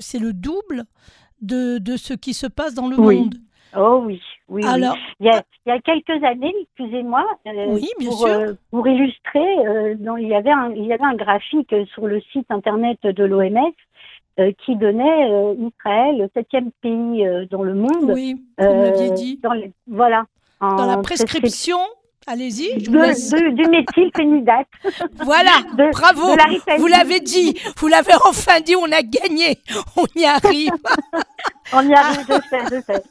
c'est 0.00 0.18
le 0.18 0.32
double 0.32 0.84
de, 1.40 1.78
de 1.78 1.96
ce 1.96 2.14
qui 2.14 2.34
se 2.34 2.46
passe 2.46 2.74
dans 2.74 2.88
le 2.88 2.96
monde. 2.96 3.36
Oh 3.76 4.02
oui, 4.04 4.20
oui. 4.48 4.62
Alors, 4.66 4.94
oui. 4.94 5.00
Il, 5.20 5.26
y 5.26 5.30
a, 5.30 5.42
il 5.66 5.70
y 5.70 5.72
a 5.72 5.80
quelques 5.80 6.22
années, 6.24 6.54
excusez-moi, 6.62 7.24
euh, 7.46 7.66
oui, 7.68 7.88
pour. 8.04 8.26
Euh, 8.26 8.52
pour 8.70 8.86
illustrer, 8.86 9.66
euh, 9.66 9.94
dans, 9.98 10.16
il, 10.16 10.28
y 10.28 10.34
avait 10.34 10.50
un, 10.50 10.70
il 10.72 10.84
y 10.84 10.92
avait 10.92 11.04
un 11.04 11.14
graphique 11.14 11.74
sur 11.94 12.06
le 12.06 12.20
site 12.32 12.50
internet 12.50 12.98
de 13.02 13.24
l'OMS 13.24 13.72
euh, 14.38 14.52
qui 14.64 14.76
donnait 14.76 15.30
euh, 15.30 15.54
Israël 15.54 16.18
le 16.18 16.28
septième 16.34 16.70
pays 16.82 17.26
dans 17.50 17.62
le 17.62 17.74
monde. 17.74 18.12
Oui, 18.14 18.36
vous 18.58 19.14
dit. 19.14 19.38
Dans 19.42 19.52
les, 19.52 19.72
voilà. 19.86 20.24
Dans 20.60 20.86
la 20.86 20.98
prescription 20.98 21.78
Allez-y, 22.26 22.82
de. 22.82 22.90
De, 22.90 23.50
du 23.50 23.68
méthylphénidate. 23.68 24.68
voilà, 25.24 25.50
de, 25.76 25.90
bravo. 25.90 26.36
vous 26.78 26.86
l'avez 26.86 27.20
dit, 27.20 27.58
vous 27.76 27.88
l'avez 27.88 28.12
enfin 28.24 28.60
dit, 28.60 28.76
on 28.76 28.90
a 28.92 29.02
gagné, 29.02 29.58
on 29.96 30.06
y 30.14 30.24
arrive. 30.24 30.70
on 31.72 31.88
y 31.88 31.94
arrive, 31.94 32.24
je 32.28 32.48
sais, 32.48 32.76
je 32.76 32.80
sais. 32.82 33.02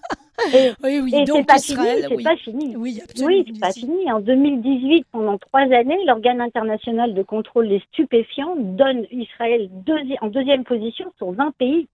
Et, 0.54 0.72
oui, 0.84 1.00
oui, 1.04 1.12
et 1.14 1.26
donc 1.26 1.38
c'est 1.38 1.46
pas 1.46 1.56
Israël, 1.58 1.98
fini, 1.98 2.08
c'est 2.08 2.16
oui. 2.16 2.24
pas 2.24 2.36
fini. 2.38 2.76
Oui, 2.76 3.02
oui 3.22 3.46
c'est 3.46 3.60
pas 3.60 3.72
fini. 3.72 4.12
En 4.12 4.20
2018, 4.20 5.06
pendant 5.12 5.38
trois 5.38 5.62
années, 5.62 5.98
l'organe 6.08 6.42
international 6.42 7.14
de 7.14 7.22
contrôle 7.22 7.70
des 7.70 7.80
stupéfiants 7.92 8.56
donne 8.58 9.06
Israël 9.12 9.70
deuxi 9.86 10.16
en 10.22 10.28
deuxième 10.28 10.64
position 10.64 11.14
sur 11.18 11.32
20 11.32 11.52
pays. 11.60 11.88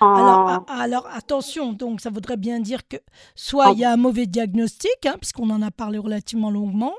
En... 0.00 0.14
Alors, 0.14 0.64
alors, 0.68 1.08
attention, 1.12 1.72
donc 1.72 2.00
ça 2.00 2.10
voudrait 2.10 2.36
bien 2.36 2.60
dire 2.60 2.86
que 2.86 2.96
soit 3.34 3.72
il 3.72 3.80
y 3.80 3.84
a 3.84 3.92
un 3.92 3.96
mauvais 3.96 4.26
diagnostic, 4.26 5.06
hein, 5.06 5.16
puisqu'on 5.18 5.50
en 5.50 5.62
a 5.62 5.70
parlé 5.70 5.98
relativement 5.98 6.50
longuement, 6.50 6.94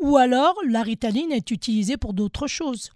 ou 0.00 0.16
alors 0.16 0.54
la 0.68 0.82
ritaline 0.82 1.32
est 1.32 1.50
utilisée 1.50 1.96
pour 1.96 2.14
d'autres 2.14 2.46
choses. 2.46 2.92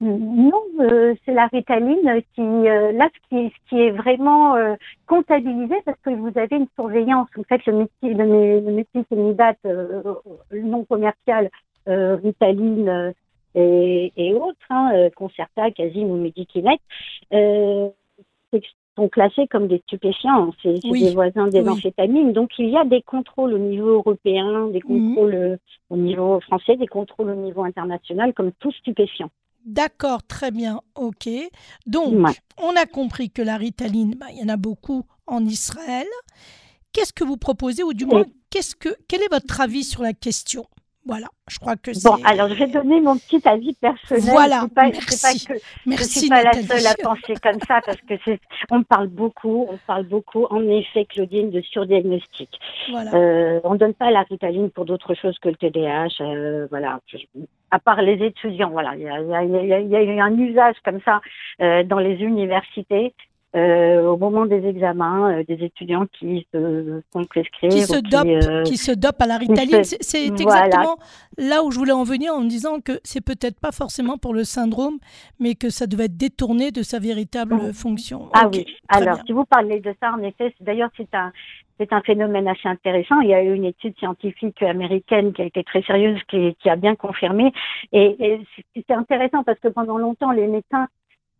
Non, 0.00 0.62
euh, 0.80 1.14
c'est 1.24 1.32
la 1.32 1.46
ritaline 1.46 2.22
qui, 2.34 2.42
euh, 2.42 2.92
là, 2.92 3.08
ce 3.14 3.28
qui, 3.28 3.48
ce 3.50 3.68
qui 3.70 3.80
est 3.80 3.92
vraiment 3.92 4.54
euh, 4.54 4.74
comptabilisé 5.06 5.74
parce 5.86 5.98
que 6.02 6.10
vous 6.10 6.38
avez 6.38 6.56
une 6.56 6.66
surveillance. 6.74 7.28
Vous 7.34 7.44
faites 7.48 7.64
le 7.64 7.72
métier, 7.72 8.12
le, 8.12 8.60
métier 8.72 9.04
féminidate 9.08 9.58
non 10.52 10.84
commercial, 10.84 11.50
ritaline 11.86 13.14
et, 13.56 14.12
et, 14.16 14.34
autres, 14.34 14.56
hein, 14.70 15.08
Concerta, 15.16 15.70
Casim 15.72 16.04
ou 16.04 16.16
Medikinet, 16.16 16.78
sont 18.96 19.08
classés 19.08 19.46
comme 19.48 19.68
des 19.68 19.78
stupéfiants. 19.86 20.52
C'est 20.62 20.78
oui. 20.84 21.04
des 21.04 21.14
voisins 21.14 21.48
des 21.48 21.60
oui. 21.60 21.68
amphétamines. 21.68 22.32
Donc 22.32 22.50
il 22.58 22.70
y 22.70 22.76
a 22.76 22.84
des 22.84 23.02
contrôles 23.02 23.52
au 23.54 23.58
niveau 23.58 23.88
européen, 23.88 24.68
des 24.68 24.80
contrôles 24.80 25.34
mmh. 25.34 25.94
au 25.94 25.96
niveau 25.96 26.40
français, 26.40 26.76
des 26.76 26.86
contrôles 26.86 27.30
au 27.30 27.34
niveau 27.34 27.64
international 27.64 28.32
comme 28.32 28.52
tout 28.52 28.72
stupéfiant. 28.72 29.30
D'accord, 29.66 30.22
très 30.22 30.52
bien, 30.52 30.80
ok. 30.94 31.28
Donc, 31.86 32.14
ouais. 32.14 32.32
on 32.62 32.76
a 32.76 32.86
compris 32.86 33.30
que 33.30 33.42
la 33.42 33.56
ritaline, 33.56 34.14
bah, 34.14 34.26
il 34.32 34.38
y 34.38 34.44
en 34.44 34.48
a 34.48 34.56
beaucoup 34.56 35.02
en 35.26 35.44
Israël. 35.44 36.06
Qu'est-ce 36.92 37.12
que 37.12 37.24
vous 37.24 37.36
proposez, 37.36 37.82
ou 37.82 37.92
du 37.92 38.06
moins, 38.06 38.24
qu'est-ce 38.48 38.76
que, 38.76 38.90
quel 39.08 39.22
est 39.22 39.30
votre 39.30 39.60
avis 39.60 39.82
sur 39.82 40.02
la 40.02 40.12
question? 40.12 40.66
Voilà, 41.06 41.28
je 41.48 41.58
crois 41.58 41.76
que 41.76 41.92
c'est. 41.92 42.08
Bon, 42.08 42.16
alors 42.24 42.48
je 42.48 42.54
vais 42.54 42.66
donner 42.66 43.00
mon 43.00 43.16
petit 43.16 43.40
avis 43.46 43.74
personnel. 43.74 44.24
Voilà, 44.24 44.66
pas, 44.74 44.88
merci. 44.88 45.46
Pas 45.46 45.54
que, 45.54 45.60
merci 45.86 46.14
je 46.14 46.18
suis 46.18 46.28
pas 46.28 46.42
Nathalie. 46.42 46.66
la 46.66 46.76
seule 46.78 46.86
à 46.86 46.94
penser 46.94 47.34
comme 47.40 47.60
ça 47.66 47.80
parce 47.86 48.00
que 48.00 48.14
c'est, 48.24 48.40
on 48.70 48.82
parle 48.82 49.06
beaucoup, 49.06 49.66
on 49.70 49.78
parle 49.86 50.04
beaucoup, 50.04 50.46
en 50.50 50.68
effet, 50.68 51.04
Claudine, 51.04 51.50
de 51.50 51.60
surdiagnostic. 51.60 52.50
Voilà. 52.90 53.14
Euh, 53.14 53.60
on 53.62 53.76
donne 53.76 53.94
pas 53.94 54.10
la 54.10 54.22
ritaline 54.22 54.70
pour 54.70 54.84
d'autres 54.84 55.14
choses 55.14 55.38
que 55.38 55.48
le 55.48 55.54
TDAH. 55.54 56.20
Euh, 56.20 56.66
voilà, 56.70 56.98
à 57.70 57.78
part 57.78 58.02
les 58.02 58.24
étudiants, 58.24 58.70
voilà, 58.70 58.96
il 58.96 59.02
y 59.02 59.08
a, 59.08 59.22
y, 59.22 59.34
a, 59.34 59.44
y, 59.44 59.72
a, 59.72 59.80
y 59.80 59.96
a, 59.96 60.02
eu 60.02 60.20
un 60.20 60.36
usage 60.36 60.76
comme 60.84 61.00
ça 61.04 61.20
euh, 61.60 61.84
dans 61.84 62.00
les 62.00 62.16
universités. 62.16 63.14
Euh, 63.56 64.02
au 64.02 64.18
moment 64.18 64.44
des 64.44 64.66
examens, 64.66 65.32
euh, 65.32 65.44
des 65.44 65.64
étudiants 65.64 66.06
qui 66.18 66.46
se 66.52 67.00
font 67.10 67.24
prescrire. 67.24 67.70
Qui 67.70 67.82
se, 67.82 67.96
dopent, 67.96 68.24
qui, 68.24 68.48
euh, 68.48 68.62
qui 68.64 68.76
se 68.76 68.92
dopent 68.92 69.22
à 69.22 69.26
la 69.26 69.38
ritaline. 69.38 69.82
C'est, 69.82 70.26
voilà. 70.28 70.66
exactement 70.66 70.98
là 71.38 71.64
où 71.64 71.70
je 71.70 71.78
voulais 71.78 71.92
en 71.92 72.04
venir 72.04 72.34
en 72.34 72.42
me 72.42 72.48
disant 72.48 72.80
que 72.80 73.00
c'est 73.02 73.24
peut-être 73.24 73.58
pas 73.58 73.72
forcément 73.72 74.18
pour 74.18 74.34
le 74.34 74.44
syndrome, 74.44 74.98
mais 75.40 75.54
que 75.54 75.70
ça 75.70 75.86
devait 75.86 76.04
être 76.04 76.18
détourné 76.18 76.70
de 76.70 76.82
sa 76.82 76.98
véritable 76.98 77.54
mmh. 77.54 77.72
fonction. 77.72 78.28
Ah 78.34 78.46
okay, 78.46 78.64
oui, 78.66 78.76
alors 78.90 79.14
bien. 79.14 79.24
si 79.26 79.32
vous 79.32 79.46
parlez 79.46 79.80
de 79.80 79.94
ça, 80.02 80.12
en 80.12 80.22
effet, 80.22 80.54
d'ailleurs 80.60 80.90
c'est 80.98 81.14
un, 81.14 81.32
c'est 81.80 81.94
un 81.94 82.02
phénomène 82.02 82.48
assez 82.48 82.68
intéressant. 82.68 83.20
Il 83.20 83.30
y 83.30 83.34
a 83.34 83.42
eu 83.42 83.54
une 83.54 83.64
étude 83.64 83.96
scientifique 83.98 84.62
américaine 84.62 85.32
qui 85.32 85.40
a 85.40 85.46
été 85.46 85.64
très 85.64 85.80
sérieuse, 85.82 86.20
qui, 86.28 86.54
qui 86.60 86.68
a 86.68 86.76
bien 86.76 86.94
confirmé. 86.94 87.52
Et, 87.92 88.16
et 88.20 88.40
c'est 88.86 88.94
intéressant 88.94 89.44
parce 89.44 89.58
que 89.60 89.68
pendant 89.68 89.96
longtemps, 89.96 90.32
les 90.32 90.46
médecins 90.46 90.88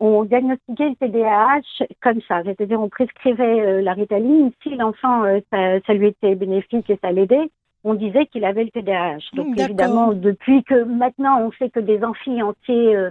on 0.00 0.24
diagnostiquait 0.24 0.90
le 0.90 0.96
TDAH 0.96 1.86
comme 2.02 2.20
ça, 2.28 2.42
c'est-à-dire 2.44 2.80
on 2.80 2.88
prescrivait 2.88 3.60
euh, 3.60 3.82
la 3.82 3.94
ritaline. 3.94 4.50
Si 4.62 4.70
l'enfant, 4.70 5.24
euh, 5.24 5.40
ça, 5.50 5.80
ça, 5.86 5.94
lui 5.94 6.08
était 6.08 6.34
bénéfique 6.34 6.90
et 6.90 6.98
ça 7.02 7.12
l'aidait, 7.12 7.50
on 7.84 7.94
disait 7.94 8.26
qu'il 8.26 8.44
avait 8.44 8.64
le 8.64 8.70
TDAH. 8.70 9.34
Donc 9.34 9.58
évidemment, 9.58 10.12
depuis 10.12 10.62
que 10.64 10.84
maintenant 10.84 11.40
on 11.40 11.52
sait 11.52 11.70
que 11.70 11.80
des 11.80 12.02
amphis 12.04 12.42
entiers 12.42 12.96
euh, 12.96 13.10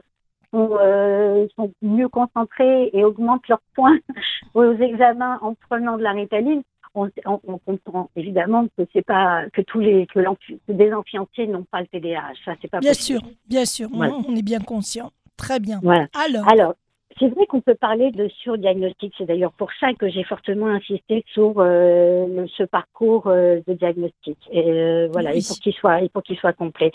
sont, 0.51 0.77
sont, 1.55 1.71
mieux 1.81 2.09
concentrés 2.09 2.91
et 2.93 3.03
augmentent 3.03 3.47
leurs 3.47 3.61
points 3.73 3.97
aux 4.53 4.73
examens 4.73 5.39
en 5.41 5.55
prenant 5.69 5.97
de 5.97 6.03
la 6.03 6.11
ritaline, 6.11 6.61
on, 6.93 7.09
on, 7.25 7.57
comprend 7.57 8.09
évidemment 8.15 8.67
que 8.77 8.83
c'est 8.93 9.05
pas 9.05 9.49
que 9.51 9.61
tous 9.61 9.79
les 9.79 10.07
que, 10.07 10.19
des 10.69 10.93
amphis 10.93 11.19
entiers 11.19 11.47
n'ont 11.47 11.65
pas 11.69 11.81
le 11.81 11.87
TDAH. 11.87 12.33
Ça 12.45 12.53
c'est 12.61 12.69
pas 12.69 12.79
bien 12.79 12.93
sûr, 12.93 13.21
bien 13.47 13.65
sûr, 13.65 13.89
on 13.91 14.35
est 14.35 14.45
bien 14.45 14.59
conscient. 14.59 15.11
Très 15.37 15.59
bien. 15.59 15.79
Voilà. 15.83 16.07
Alors, 16.13 16.47
Alors 16.49 16.73
c'est 17.19 17.29
vrai 17.29 17.45
qu'on 17.45 17.61
peut 17.61 17.75
parler 17.75 18.11
de 18.11 18.27
surdiagnostic. 18.27 19.13
C'est 19.17 19.25
d'ailleurs 19.25 19.53
pour 19.53 19.69
ça 19.79 19.93
que 19.93 20.09
j'ai 20.09 20.23
fortement 20.23 20.67
insisté 20.67 21.23
sur 21.27 21.55
euh, 21.57 22.45
ce 22.57 22.63
parcours 22.63 23.27
euh, 23.27 23.61
de 23.67 23.73
diagnostic. 23.73 24.37
Et 24.51 24.69
euh, 24.69 25.07
voilà, 25.11 25.33
il 25.33 25.43
faut 25.43 25.53
qu'il 25.55 25.73
soit, 25.73 26.01
il 26.01 26.09
faut 26.09 26.21
qu'il 26.21 26.37
soit 26.37 26.53
complet. 26.53 26.91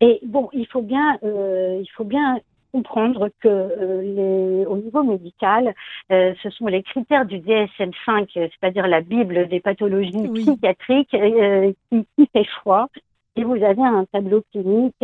Et 0.00 0.20
bon, 0.24 0.48
il 0.52 0.66
faut 0.66 0.82
bien, 0.82 1.18
il 1.22 1.88
faut 1.96 2.04
bien 2.04 2.40
comprendre 2.72 3.28
que 3.40 4.02
les, 4.02 4.66
au 4.66 4.76
niveau 4.76 5.04
médical, 5.04 5.72
ce 6.10 6.50
sont 6.50 6.66
les 6.66 6.82
critères 6.82 7.24
du 7.24 7.38
DSM-5, 7.38 8.26
c'est-à-dire 8.34 8.88
la 8.88 9.00
Bible 9.00 9.46
des 9.46 9.60
pathologies 9.60 10.28
psychiatriques, 10.34 11.16
qui, 11.90 12.06
qui 12.18 12.28
fait 12.32 12.46
foi. 12.62 12.88
Et 13.36 13.44
vous 13.44 13.62
avez 13.62 13.82
un 13.82 14.04
tableau 14.12 14.42
clinique 14.50 14.96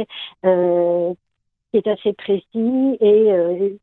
qui 1.70 1.78
est 1.78 1.86
assez 1.86 2.12
précis 2.12 2.96
et 3.00 3.78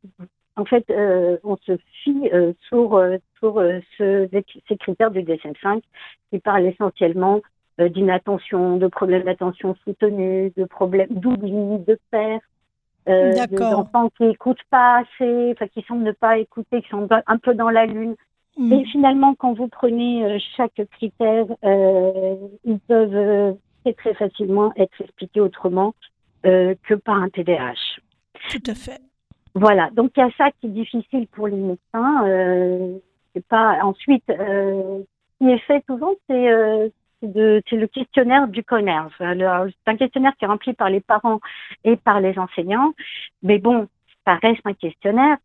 en 0.58 0.64
fait, 0.64 0.84
euh, 0.90 1.38
on 1.44 1.56
se 1.58 1.78
fie 2.02 2.28
euh, 2.32 2.52
sur, 2.68 2.96
euh, 2.96 3.18
sur 3.38 3.62
ce, 3.96 4.28
ces 4.68 4.76
critères 4.76 5.12
du 5.12 5.22
DSM-5 5.22 5.82
qui 6.30 6.40
parlent 6.40 6.66
essentiellement 6.66 7.40
d'inattention, 7.78 8.76
de 8.76 8.88
problèmes 8.88 9.22
d'attention 9.22 9.76
soutenue, 9.84 10.52
de 10.56 10.64
problèmes 10.64 11.10
d'oubli, 11.10 11.78
de 11.86 11.96
perte, 12.10 12.42
euh, 13.08 13.46
des 13.46 13.62
enfants 13.62 14.10
qui 14.16 14.24
n'écoutent 14.24 14.64
pas 14.68 15.02
assez, 15.02 15.52
enfin 15.52 15.68
qui 15.68 15.82
semblent 15.82 16.02
ne 16.02 16.10
pas 16.10 16.38
écouter, 16.38 16.82
qui 16.82 16.88
sont 16.88 17.06
un 17.08 17.38
peu 17.38 17.54
dans 17.54 17.70
la 17.70 17.86
lune. 17.86 18.16
Mm. 18.56 18.72
Et 18.72 18.84
finalement, 18.86 19.36
quand 19.36 19.52
vous 19.52 19.68
prenez 19.68 20.40
chaque 20.56 20.82
critère, 20.90 21.46
ils 22.64 22.80
peuvent 22.88 23.56
très 23.84 23.92
très 23.92 24.14
facilement 24.14 24.72
être 24.76 25.00
expliqués 25.00 25.40
autrement 25.40 25.94
que 26.42 26.94
par 26.94 27.16
un 27.16 27.28
TDAH. 27.28 28.00
Tout 28.50 28.62
à 28.66 28.74
fait. 28.74 29.00
Voilà, 29.54 29.90
donc 29.90 30.12
il 30.16 30.20
y 30.20 30.22
a 30.22 30.30
ça 30.36 30.50
qui 30.52 30.66
est 30.66 30.70
difficile 30.70 31.26
pour 31.28 31.48
les 31.48 31.56
médecins. 31.56 32.26
Euh, 32.26 32.98
c'est 33.34 33.46
pas 33.46 33.78
ensuite 33.82 34.28
euh, 34.30 35.00
ce 35.40 35.44
qui 35.44 35.50
est 35.50 35.58
fait 35.58 35.84
souvent, 35.86 36.12
c'est 36.28 36.50
euh, 36.50 36.88
c'est 37.20 37.76
le 37.76 37.86
questionnaire 37.86 38.46
du 38.46 38.62
Conner. 38.62 39.02
C'est 39.18 39.24
un 39.24 39.96
questionnaire 39.96 40.32
qui 40.38 40.44
est 40.44 40.48
rempli 40.48 40.72
par 40.74 40.90
les 40.90 41.00
parents 41.00 41.40
et 41.82 41.96
par 41.96 42.20
les 42.20 42.38
enseignants, 42.38 42.94
mais 43.42 43.58
bon, 43.58 43.88
ça 44.24 44.36
reste 44.36 44.60
un 44.64 44.74
questionnaire. 44.74 45.38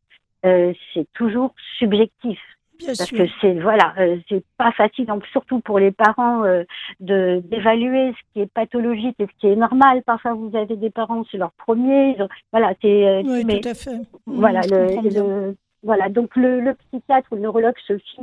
Euh, 0.46 0.74
c'est 0.94 1.08
toujours 1.14 1.56
subjectif. 1.80 2.40
Parce 2.80 3.12
que 3.12 3.24
c'est 3.40 3.60
voilà, 3.60 3.94
euh, 4.00 4.18
c'est 4.28 4.44
pas 4.58 4.72
facile, 4.72 5.06
donc 5.06 5.26
surtout 5.28 5.60
pour 5.60 5.80
les 5.80 5.92
parents 5.92 6.44
euh, 6.44 6.64
de 7.00 7.42
d'évaluer 7.46 8.12
ce 8.12 8.34
qui 8.34 8.42
est 8.42 8.52
pathologique 8.52 9.16
et 9.20 9.28
ce 9.28 9.40
qui 9.40 9.48
est 9.48 9.56
normal. 9.56 10.02
Parfois, 10.04 10.34
vous 10.34 10.56
avez 10.56 10.76
des 10.76 10.90
parents, 10.90 11.24
c'est 11.32 11.38
leur 11.38 11.52
premier, 11.52 12.18
voilà, 12.52 12.74
c'est. 12.82 13.08
Euh, 13.08 13.22
oui, 13.26 13.62
tout 13.62 13.70
à 13.70 13.74
fait. 13.74 13.98
Voilà, 14.26 14.62
le, 14.62 15.56
voilà, 15.84 16.10
donc 16.10 16.36
le, 16.36 16.62
le, 16.62 16.74
psychiatre 16.74 17.28
ou 17.32 17.36
le 17.36 17.42
neurologue 17.42 17.78
se 17.88 17.98
fie 17.98 18.22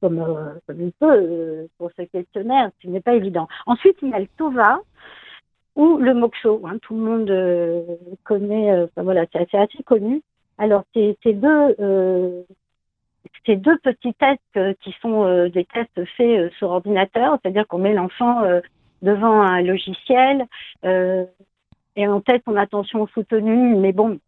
comme 0.00 0.60
comme 0.66 0.80
il 0.80 0.92
peut 0.92 1.68
pour 1.78 1.90
ce 1.96 2.02
questionnaire, 2.02 2.70
ce 2.82 2.88
n'est 2.88 3.00
pas 3.00 3.14
évident. 3.14 3.48
Ensuite, 3.66 3.96
il 4.02 4.10
y 4.10 4.14
a 4.14 4.18
le 4.18 4.28
TOVA 4.36 4.80
ou 5.74 5.98
le 5.98 6.12
MOXO. 6.12 6.62
Hein, 6.66 6.78
tout 6.82 6.94
le 6.96 7.02
monde 7.02 7.98
connaît, 8.24 8.86
voilà, 8.96 9.24
c'est 9.32 9.40
assez, 9.40 9.56
assez 9.56 9.82
connu. 9.84 10.22
Alors, 10.58 10.84
c'est 10.94 11.32
deux 11.32 12.44
ces 13.46 13.56
deux 13.56 13.78
petits 13.78 14.14
tests 14.14 14.40
euh, 14.56 14.74
qui 14.82 14.94
sont 15.00 15.24
euh, 15.24 15.48
des 15.48 15.64
tests 15.64 16.04
faits 16.16 16.38
euh, 16.38 16.50
sur 16.58 16.70
ordinateur, 16.70 17.38
c'est-à-dire 17.40 17.66
qu'on 17.66 17.78
met 17.78 17.94
l'enfant 17.94 18.42
devant 19.02 19.40
un 19.40 19.62
logiciel 19.62 20.46
et 20.84 22.08
on 22.08 22.20
teste 22.20 22.44
son 22.44 22.56
attention 22.56 23.06
soutenue, 23.08 23.76
mais 23.76 23.92
bon, 23.92 24.18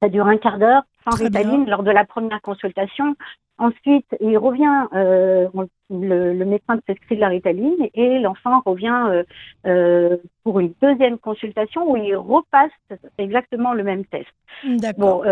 ça 0.00 0.08
dure 0.08 0.26
un 0.26 0.38
quart 0.38 0.58
d'heure 0.58 0.82
sans 1.04 1.16
ritaline 1.16 1.68
lors 1.68 1.82
de 1.82 1.90
la 1.90 2.04
première 2.04 2.40
consultation. 2.42 3.16
Ensuite, 3.58 4.06
il 4.20 4.38
revient, 4.38 4.86
euh, 4.94 5.46
le, 5.90 6.32
le, 6.32 6.44
médecin 6.46 6.78
prescrit 6.78 7.16
de 7.16 7.20
la 7.20 7.28
ritaline 7.28 7.88
et 7.92 8.18
l'enfant 8.18 8.62
revient 8.64 9.04
euh, 9.08 9.22
euh, 9.66 10.16
pour 10.44 10.60
une 10.60 10.72
deuxième 10.80 11.18
consultation 11.18 11.90
où 11.90 11.96
il 11.98 12.16
repasse 12.16 12.70
exactement 13.18 13.74
le 13.74 13.84
même 13.84 14.06
test. 14.06 14.30
Bon, 14.96 15.22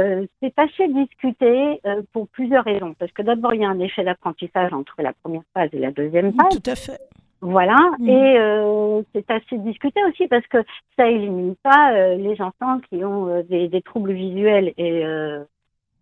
c'est 0.42 0.58
assez 0.58 0.88
discuté 0.88 1.80
pour 2.12 2.28
plusieurs 2.28 2.64
raisons. 2.64 2.94
Parce 2.98 3.12
que 3.12 3.22
d'abord, 3.22 3.54
il 3.54 3.62
y 3.62 3.64
a 3.64 3.70
un 3.70 3.80
effet 3.80 4.04
d'apprentissage 4.04 4.74
entre 4.74 4.96
la 4.98 5.14
première 5.22 5.42
phase 5.54 5.70
et 5.72 5.78
la 5.78 5.90
deuxième 5.90 6.34
phase. 6.34 6.60
Tout 6.60 6.70
à 6.70 6.74
fait. 6.74 7.00
Voilà, 7.40 7.76
mm. 7.98 8.08
et 8.08 8.38
euh, 8.38 9.02
c'est 9.14 9.30
assez 9.30 9.58
discuté 9.58 10.00
aussi 10.08 10.26
parce 10.26 10.46
que 10.48 10.58
ça 10.96 11.08
élimine 11.08 11.54
pas 11.62 11.92
euh, 11.92 12.16
les 12.16 12.40
enfants 12.42 12.80
qui 12.88 13.04
ont 13.04 13.28
euh, 13.28 13.42
des, 13.44 13.68
des, 13.68 13.80
troubles 13.80 14.12
visuels 14.12 14.72
et 14.76 15.04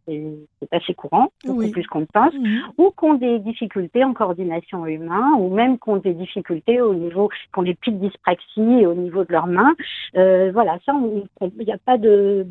c'est 0.07 0.73
assez 0.73 0.95
courant, 0.95 1.31
beaucoup 1.45 1.71
plus 1.71 1.87
qu'on 1.87 2.07
pense, 2.07 2.35
mm. 2.35 2.59
ou 2.79 2.91
qui 2.91 3.05
ont 3.05 3.15
des 3.15 3.39
difficultés 3.41 4.05
en 4.05 4.15
coordination 4.15 4.87
humaine, 4.87 5.35
ou 5.39 5.55
même 5.55 5.79
qui 5.79 5.89
ont 5.89 5.97
des 5.97 6.15
difficultés 6.15 6.81
au 6.81 6.95
niveau, 6.95 7.29
qui 7.29 7.59
ont 7.59 7.63
des 7.63 7.75
petites 7.75 8.01
dyspraxies 8.01 8.87
au 8.87 8.95
niveau 8.95 9.25
de 9.25 9.33
leurs 9.33 9.47
mains. 9.47 9.75
voilà, 10.15 10.79
ça, 10.87 10.93
il 11.41 11.65
n'y 11.65 11.73
a 11.73 11.79
pas 11.79 11.99
de, 11.99 12.47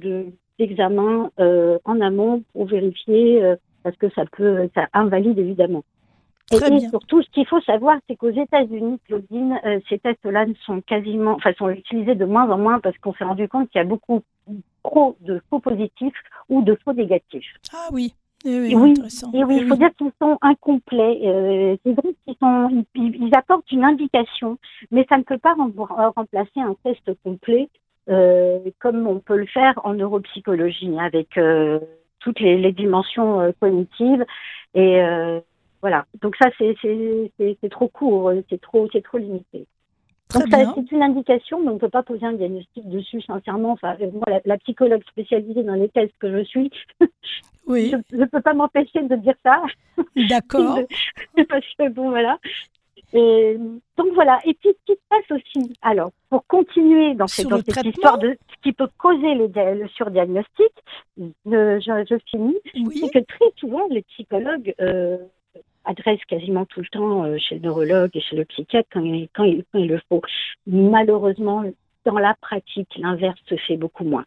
d'examen 0.60 1.30
en 1.38 2.02
amont 2.02 2.44
pour 2.54 2.66
vérifier 2.66 3.56
parce 3.84 3.96
que 3.98 4.10
ça 4.10 4.24
peut, 4.26 4.70
ça 4.74 4.88
invalide 4.94 5.38
évidemment. 5.38 5.84
Et, 6.52 6.80
surtout, 6.90 7.24
ce 7.24 7.30
qu'il 7.32 7.48
faut 7.48 7.62
savoir, 7.62 7.98
c'est 8.08 8.16
qu'aux 8.16 8.30
États-Unis, 8.30 9.00
Claudine, 9.08 9.60
euh, 9.66 9.80
ces 9.90 9.98
tests-là 9.98 10.46
sont 10.66 10.82
quasiment, 10.82 11.34
enfin, 11.34 11.54
sont 11.58 11.70
utilisés 11.70 12.14
de 12.14 12.26
moins 12.26 12.50
en 12.50 12.58
moins 12.58 12.80
parce 12.80 12.98
qu'on 13.00 13.14
s'est 13.14 13.24
rendu 13.24 13.48
compte 13.48 13.70
qu'il 13.70 13.80
y 13.80 13.84
a 13.84 13.88
beaucoup 13.88 14.22
trop 14.86 15.18
de 15.22 15.42
faux 15.50 15.60
positifs 15.60 16.22
ou 16.50 16.62
de 16.62 16.78
faux 16.84 16.94
négatifs. 16.94 17.54
Ah 17.74 17.90
oui. 17.92 18.14
oui, 18.46 18.72
et 18.72 18.76
oui, 18.76 18.94
et 19.34 19.44
oui, 19.44 19.58
il 19.62 19.68
faut 19.68 19.76
dire 19.76 19.90
qu'ils 19.98 20.12
sont 20.22 20.38
incomplets. 20.42 21.20
Euh, 21.24 21.76
c'est 21.84 21.94
vrai 21.94 22.14
qu'ils 22.26 22.36
sont, 22.40 22.86
ils, 22.96 23.36
apportent 23.36 23.72
une 23.72 23.84
indication, 23.84 24.58
mais 24.92 25.06
ça 25.10 25.18
ne 25.18 25.24
peut 25.24 25.40
pas 25.40 25.56
remplacer 26.16 26.60
un 26.60 26.76
test 26.84 27.10
complet 27.24 27.70
euh, 28.08 28.60
comme 28.80 29.08
on 29.08 29.20
peut 29.20 29.38
le 29.38 29.48
faire 29.48 29.74
en 29.84 29.96
neuropsychologie 29.96 31.00
avec 31.00 31.40
euh, 31.40 31.80
toutes 32.20 32.40
les, 32.40 32.56
les 32.58 32.72
dimensions 32.72 33.42
euh, 33.42 33.52
cognitives 33.60 34.24
et 34.76 35.02
voilà. 35.82 36.06
Donc 36.22 36.36
ça, 36.42 36.50
c'est 36.58 37.70
trop 37.70 37.88
court, 37.88 38.32
c'est 38.50 38.62
trop, 38.62 38.88
trop 38.88 39.18
limité. 39.18 39.68
Donc 40.36 40.76
c'est 40.76 40.92
une 40.96 41.04
indication, 41.04 41.62
mais 41.62 41.70
on 41.70 41.76
ne 41.76 41.80
peut 41.80 41.90
pas 41.90 42.04
poser 42.04 42.26
un 42.26 42.34
diagnostic 42.34 42.88
dessus, 42.90 43.22
sincèrement. 43.22 43.72
Enfin, 43.72 43.96
euh, 44.02 44.12
moi, 44.12 44.42
la, 44.44 44.58
psychologue 44.58 45.04
spécialisée 45.10 45.64
dans 45.64 45.76
les 45.76 45.90
tests 45.90 46.14
que 46.20 46.32
je 46.32 46.44
suis, 46.44 46.72
oui. 47.68 47.94
je 48.12 48.18
ne 48.18 48.26
peux 48.26 48.42
pas 48.42 48.54
m'empêcher 48.54 49.02
de 49.04 49.16
dire 49.16 49.36
ça. 49.44 49.64
D'accord. 50.30 50.80
Parce 51.50 51.66
que 51.80 51.90
bon, 51.90 52.10
voilà. 52.10 52.38
Et, 53.14 53.58
donc 53.98 54.14
voilà. 54.14 54.40
Et 54.46 54.54
puis 54.56 54.70
ce 54.70 54.94
qui 54.94 55.00
se 55.00 55.08
passe 55.10 55.32
aussi, 55.32 55.74
alors, 55.82 56.12
pour 56.30 56.46
continuer 56.48 57.14
dans, 57.14 57.28
cette, 57.28 57.48
histoire 57.86 58.18
de 58.18 58.38
ce 58.50 58.62
qui 58.62 58.74
peut 58.74 58.90
causer 58.98 59.36
le, 59.36 59.48
le 59.48 59.88
surdiagnostic, 59.90 60.72
je, 61.18 61.26
je, 61.46 62.18
finis, 62.30 62.58
c'est 62.74 63.10
que 63.10 63.20
très 63.20 63.52
souvent 63.58 63.88
les 63.90 64.02
psychologues 64.02 64.74
euh, 64.82 65.18
adresse 65.86 66.20
quasiment 66.28 66.66
tout 66.66 66.82
le 66.82 66.88
temps 66.88 67.24
euh, 67.24 67.38
chez 67.38 67.56
le 67.56 67.62
neurologue 67.62 68.12
et 68.14 68.22
chez 68.22 68.36
le 68.36 68.46
psychiatre 68.46 68.90
quand 68.92 69.02
il, 69.02 69.30
quand 69.34 69.44
il, 69.44 69.88
le 69.88 70.02
faut. 70.10 70.22
Malheureusement, 70.68 71.64
dans 72.06 72.18
la 72.18 72.36
pratique, 72.42 72.90
l'inverse 72.98 73.40
se 73.48 73.56
fait 73.56 73.78
beaucoup 73.78 74.04
moins. 74.04 74.26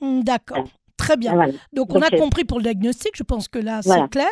D'accord. 0.00 0.64
Très 0.96 1.16
bien. 1.16 1.34
Donc, 1.72 1.94
on 1.94 2.00
a 2.00 2.12
euh, 2.12 2.18
compris 2.18 2.44
pour 2.44 2.58
le 2.58 2.64
diagnostic, 2.64 3.12
je 3.16 3.22
pense 3.22 3.48
que 3.48 3.58
là, 3.58 3.82
c'est 3.82 4.08
clair. 4.10 4.26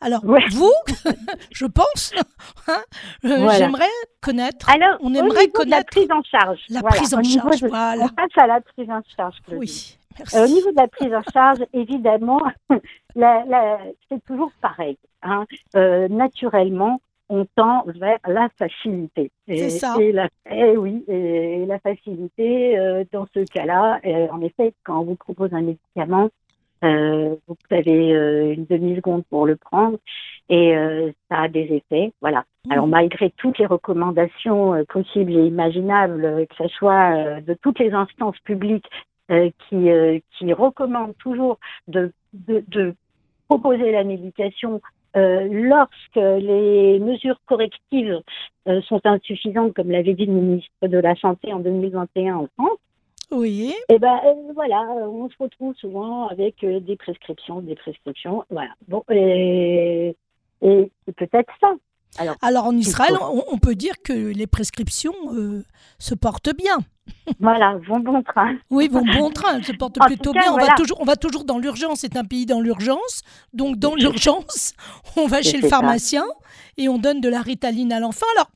Alors, 0.00 0.22
vous, 0.50 0.72
je 1.52 1.66
pense, 1.66 2.12
hein, 2.68 2.82
euh, 3.24 3.48
j'aimerais 3.56 3.84
connaître. 4.20 4.68
Alors, 4.68 4.98
on 5.00 5.14
aimerait 5.14 5.48
connaître 5.48 5.76
la 5.76 5.84
prise 5.84 6.10
en 6.10 6.22
charge. 6.22 6.60
La 6.68 6.82
prise 6.82 7.14
en 7.14 7.22
charge, 7.22 7.62
voilà. 7.64 8.04
On 8.04 8.08
passe 8.08 8.36
à 8.36 8.46
la 8.46 8.60
prise 8.60 8.90
en 8.90 9.02
charge. 9.16 9.36
Oui. 9.52 9.96
au 10.34 10.46
niveau 10.46 10.70
de 10.72 10.76
la 10.76 10.88
prise 10.88 11.14
en 11.14 11.22
charge, 11.32 11.58
évidemment, 11.72 12.40
c'est 13.14 14.24
toujours 14.26 14.52
pareil. 14.60 14.98
Hein. 15.22 15.44
Euh, 15.76 16.08
naturellement, 16.08 17.00
on 17.30 17.46
tend 17.54 17.84
vers 17.86 18.18
la 18.26 18.48
facilité. 18.58 19.30
C'est 19.46 19.70
ça. 19.70 19.96
Et 20.00 20.12
la, 20.12 20.28
eh 20.50 20.76
oui, 20.76 21.04
et 21.08 21.64
la 21.64 21.78
facilité, 21.78 22.78
euh, 22.78 23.04
dans 23.12 23.26
ce 23.32 23.44
cas-là, 23.44 24.00
euh, 24.04 24.26
en 24.30 24.42
effet, 24.42 24.74
quand 24.84 25.00
on 25.00 25.04
vous 25.04 25.14
propose 25.14 25.54
un 25.54 25.62
médicament, 25.62 26.28
euh, 26.82 27.36
vous 27.46 27.56
avez 27.70 28.54
une 28.54 28.64
demi-seconde 28.64 29.24
pour 29.30 29.46
le 29.46 29.56
prendre 29.56 29.98
et 30.48 30.74
ça 31.30 31.42
a 31.42 31.48
des 31.48 31.68
effets. 31.72 32.12
Voilà. 32.20 32.44
Mmh. 32.66 32.72
Alors, 32.72 32.86
malgré 32.88 33.30
toutes 33.36 33.58
les 33.58 33.66
recommandations 33.66 34.84
possibles 34.88 35.32
et 35.32 35.46
imaginables, 35.46 36.46
que 36.48 36.56
ce 36.56 36.68
soit 36.68 37.40
de 37.42 37.54
toutes 37.54 37.78
les 37.78 37.92
instances 37.92 38.38
publiques 38.40 38.88
qui, 39.28 39.90
qui 40.38 40.52
recommandent 40.52 41.16
toujours 41.18 41.58
de, 41.86 42.12
de, 42.32 42.64
de 42.68 42.94
proposer 43.46 43.92
la 43.92 44.02
médication 44.02 44.80
euh, 45.16 45.48
lorsque 45.50 46.16
les 46.16 46.98
mesures 47.00 47.40
correctives 47.46 48.20
euh, 48.68 48.80
sont 48.82 49.00
insuffisantes, 49.04 49.74
comme 49.74 49.90
l'avait 49.90 50.14
dit 50.14 50.26
le 50.26 50.32
ministre 50.32 50.70
de 50.86 50.98
la 50.98 51.14
Santé 51.16 51.52
en 51.52 51.58
2021 51.60 52.36
en 52.36 52.48
France, 52.58 52.78
Oui. 53.30 53.74
et 53.88 53.98
ben 53.98 54.20
euh, 54.24 54.52
voilà, 54.54 54.82
on 54.82 55.28
se 55.28 55.36
retrouve 55.38 55.74
souvent 55.76 56.28
avec 56.28 56.64
des 56.64 56.96
prescriptions, 56.96 57.60
des 57.60 57.74
prescriptions, 57.74 58.44
voilà. 58.50 58.70
Bon, 58.88 59.02
et, 59.10 60.14
et 60.62 60.92
c'est 61.06 61.16
peut-être 61.16 61.52
ça. 61.60 61.74
Alors, 62.20 62.36
Alors 62.42 62.64
en 62.66 62.76
Israël, 62.76 63.14
on, 63.20 63.44
on 63.50 63.58
peut 63.58 63.74
dire 63.74 63.94
que 64.04 64.12
les 64.12 64.46
prescriptions 64.46 65.14
euh, 65.32 65.64
se 65.98 66.14
portent 66.14 66.54
bien. 66.56 66.78
voilà, 67.40 67.76
vont 67.88 67.98
bon 68.00 68.22
train. 68.22 68.54
Oui, 68.70 68.88
vont 68.88 69.04
bon 69.04 69.30
train, 69.30 69.56
elles 69.56 69.64
se 69.64 69.72
portent 69.72 70.00
En 70.00 70.06
plutôt 70.06 70.32
cas, 70.32 70.40
bien. 70.42 70.52
On, 70.52 70.58
va 70.58 70.74
toujours, 70.74 71.00
on 71.00 71.04
va 71.04 71.16
toujours 71.16 71.44
dans 71.44 71.58
l'urgence, 71.58 72.00
c'est 72.00 72.16
un 72.16 72.24
pays 72.24 72.46
dans 72.46 72.60
l'urgence. 72.60 73.22
Donc 73.52 73.76
dans 73.78 73.94
l'urgence, 73.94 74.74
on 75.16 75.26
va 75.26 75.42
chez 75.42 75.56
le 75.56 75.62
ça. 75.62 75.68
pharmacien 75.70 76.24
et 76.76 76.88
on 76.88 76.98
donne 76.98 77.20
de 77.20 77.28
la 77.28 77.40
ritaline 77.42 77.92
à 77.92 78.00
l'enfant. 78.00 78.26
Alors, 78.36 78.50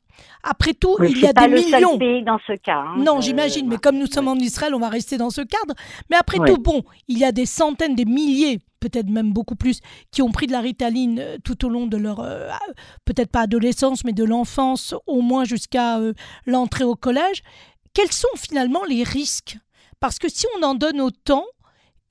après 0.44 0.74
tout, 0.74 0.96
Mais 1.00 1.10
il 1.10 1.18
y 1.20 1.26
a 1.26 1.32
pas 1.32 1.48
des 1.48 1.54
le 1.54 1.58
seul 1.62 1.74
millions. 1.80 1.98
pays 1.98 2.22
dans 2.22 2.38
ce 2.46 2.52
cas. 2.52 2.76
hein. 2.86 2.94
Non, 2.98 3.18
Euh, 3.18 3.20
j'imagine, 3.22 3.66
mais 3.68 3.78
comme 3.78 3.98
nous 3.98 4.06
sommes 4.06 4.28
en 4.28 4.36
Israël, 4.36 4.74
on 4.74 4.78
va 4.78 4.88
rester 4.88 5.16
dans 5.16 5.30
ce 5.30 5.40
cadre. 5.40 5.74
Mais 6.10 6.16
après 6.16 6.38
Ouais. 6.38 6.48
tout, 6.54 6.58
bon, 6.60 6.82
il 7.08 7.18
y 7.18 7.24
a 7.24 7.32
des 7.32 7.46
centaines, 7.46 7.94
des 7.96 8.04
milliers, 8.04 8.60
peut-être 8.84 9.08
même 9.08 9.32
beaucoup 9.32 9.56
plus, 9.56 9.80
qui 10.10 10.20
ont 10.20 10.30
pris 10.30 10.46
de 10.46 10.52
la 10.52 10.60
ritaline 10.60 11.18
euh, 11.18 11.38
tout 11.42 11.64
au 11.64 11.70
long 11.70 11.86
de 11.86 11.96
leur, 11.96 12.20
euh, 12.20 12.50
peut-être 13.06 13.30
pas 13.30 13.40
adolescence, 13.40 14.04
mais 14.04 14.12
de 14.12 14.24
l'enfance, 14.24 14.94
au 15.06 15.22
moins 15.22 15.44
jusqu'à 15.44 15.98
euh, 15.98 16.12
l'entrée 16.44 16.84
au 16.84 16.94
collège. 16.94 17.42
Quels 17.94 18.12
sont 18.12 18.36
finalement 18.36 18.84
les 18.84 19.02
risques? 19.02 19.56
Parce 20.00 20.18
que 20.18 20.28
si 20.28 20.46
on 20.58 20.62
en 20.62 20.74
donne 20.74 21.00
autant, 21.00 21.46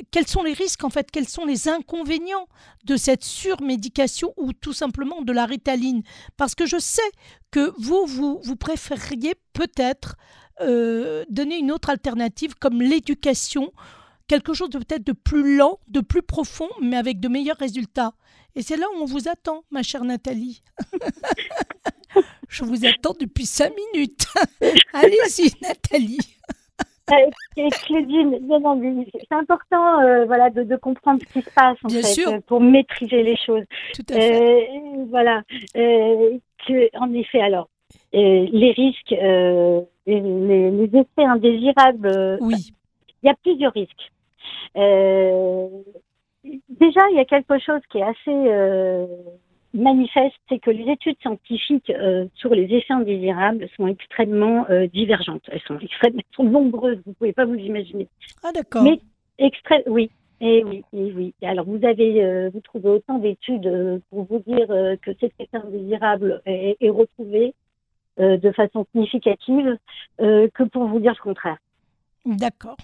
quels 0.09 0.27
sont 0.27 0.41
les 0.41 0.53
risques 0.53 0.83
en 0.83 0.89
fait? 0.89 1.11
Quels 1.11 1.27
sont 1.27 1.45
les 1.45 1.67
inconvénients 1.67 2.47
de 2.85 2.97
cette 2.97 3.23
surmédication 3.23 4.33
ou 4.37 4.51
tout 4.51 4.73
simplement 4.73 5.21
de 5.21 5.31
la 5.31 5.45
ritaline? 5.45 6.01
Parce 6.37 6.55
que 6.55 6.65
je 6.65 6.79
sais 6.79 7.11
que 7.51 7.71
vous, 7.77 8.05
vous, 8.07 8.39
vous 8.43 8.55
préfériez 8.55 9.35
peut-être 9.53 10.15
donner 11.29 11.57
une 11.57 11.71
autre 11.71 11.89
alternative 11.89 12.53
comme 12.55 12.81
l'éducation, 12.81 13.73
quelque 14.33 14.53
chose 14.55 14.71
de 14.71 14.79
peut-être 14.79 15.05
de 15.05 15.11
plus 15.11 15.57
lent, 15.57 15.77
de 15.89 15.99
plus 15.99 16.23
profond, 16.23 16.67
mais 16.81 16.97
avec 16.97 17.19
de 17.19 17.27
meilleurs 17.27 17.57
résultats. 17.57 18.13
Et 18.55 18.63
c'est 18.63 18.77
là 18.77 18.87
où 18.95 19.03
on 19.03 19.05
vous 19.05 19.27
attend, 19.27 19.63
ma 19.69 19.83
chère 19.83 20.03
Nathalie. 20.03 20.63
Je 22.49 22.63
vous 22.63 22.83
attends 22.85 23.13
depuis 23.19 23.45
cinq 23.45 23.73
minutes. 23.93 24.25
Allez-y, 24.93 25.51
Nathalie. 25.61 26.17
Euh, 27.11 27.69
Claudine, 27.85 28.39
c'est 29.13 29.35
important 29.35 30.01
euh, 30.01 30.25
voilà, 30.25 30.49
de, 30.49 30.63
de 30.63 30.75
comprendre 30.77 31.21
ce 31.27 31.33
qui 31.33 31.41
se 31.45 31.49
passe 31.51 31.77
en 31.83 31.89
Bien 31.89 32.01
fait, 32.01 32.07
sûr. 32.07 32.29
euh, 32.31 32.39
pour 32.47 32.59
maîtriser 32.59 33.21
les 33.21 33.37
choses. 33.37 33.65
Tout 33.93 34.05
à 34.09 34.13
fait. 34.13 34.67
Euh, 34.67 35.05
voilà. 35.09 35.43
Que, 35.75 36.97
en 36.97 37.13
effet, 37.13 37.41
alors, 37.41 37.69
les 38.13 38.71
risques, 38.75 39.11
les, 39.11 40.71
les 40.71 40.89
effets 40.97 41.25
indésirables, 41.25 42.37
Oui, 42.41 42.73
il 43.21 43.27
y 43.27 43.29
a 43.29 43.35
plusieurs 43.43 43.73
risques. 43.73 44.11
Euh, 44.77 45.67
déjà, 46.69 47.01
il 47.12 47.17
y 47.17 47.19
a 47.19 47.25
quelque 47.25 47.59
chose 47.59 47.81
qui 47.89 48.00
est 48.00 48.03
assez 48.03 48.15
euh, 48.29 49.05
manifeste, 49.73 50.35
c'est 50.50 50.59
que 50.59 50.71
les 50.71 50.91
études 50.91 51.17
scientifiques 51.21 51.89
euh, 51.89 52.27
sur 52.35 52.53
les 52.53 52.63
effets 52.63 52.93
indésirables 52.93 53.67
sont 53.75 53.88
extrêmement 53.88 54.65
euh, 54.69 54.88
divergentes. 54.88 55.43
Elles 55.47 55.62
sont 55.67 55.79
extrêmement, 55.82 56.19
elles 56.19 56.36
sont 56.36 56.43
nombreuses, 56.43 56.99
vous 57.06 57.13
pouvez 57.13 57.34
pas 57.34 57.45
vous 57.45 57.56
imaginer. 57.56 58.08
ah 58.43 58.51
d'accord. 58.51 58.84
Mais 58.84 58.99
oui. 59.88 60.12
Et 60.41 60.62
oui, 60.65 60.84
et 60.91 61.13
oui. 61.13 61.34
Alors 61.41 61.65
vous 61.65 61.86
avez, 61.86 62.21
euh, 62.21 62.49
vous 62.53 62.60
trouvez 62.60 62.89
autant 62.89 63.17
d'études 63.17 64.01
pour 64.10 64.25
vous 64.25 64.39
dire 64.39 64.67
que 65.01 65.13
cet 65.19 65.32
effet 65.39 65.47
indésirable 65.53 66.41
est, 66.45 66.75
est 66.82 66.89
retrouvé 66.89 67.53
de 68.17 68.51
façon 68.51 68.86
significative 68.91 69.77
que 70.19 70.63
pour 70.63 70.86
vous 70.88 70.99
dire 70.99 71.13
le 71.17 71.23
contraire. 71.23 71.58
D'accord. 72.25 72.75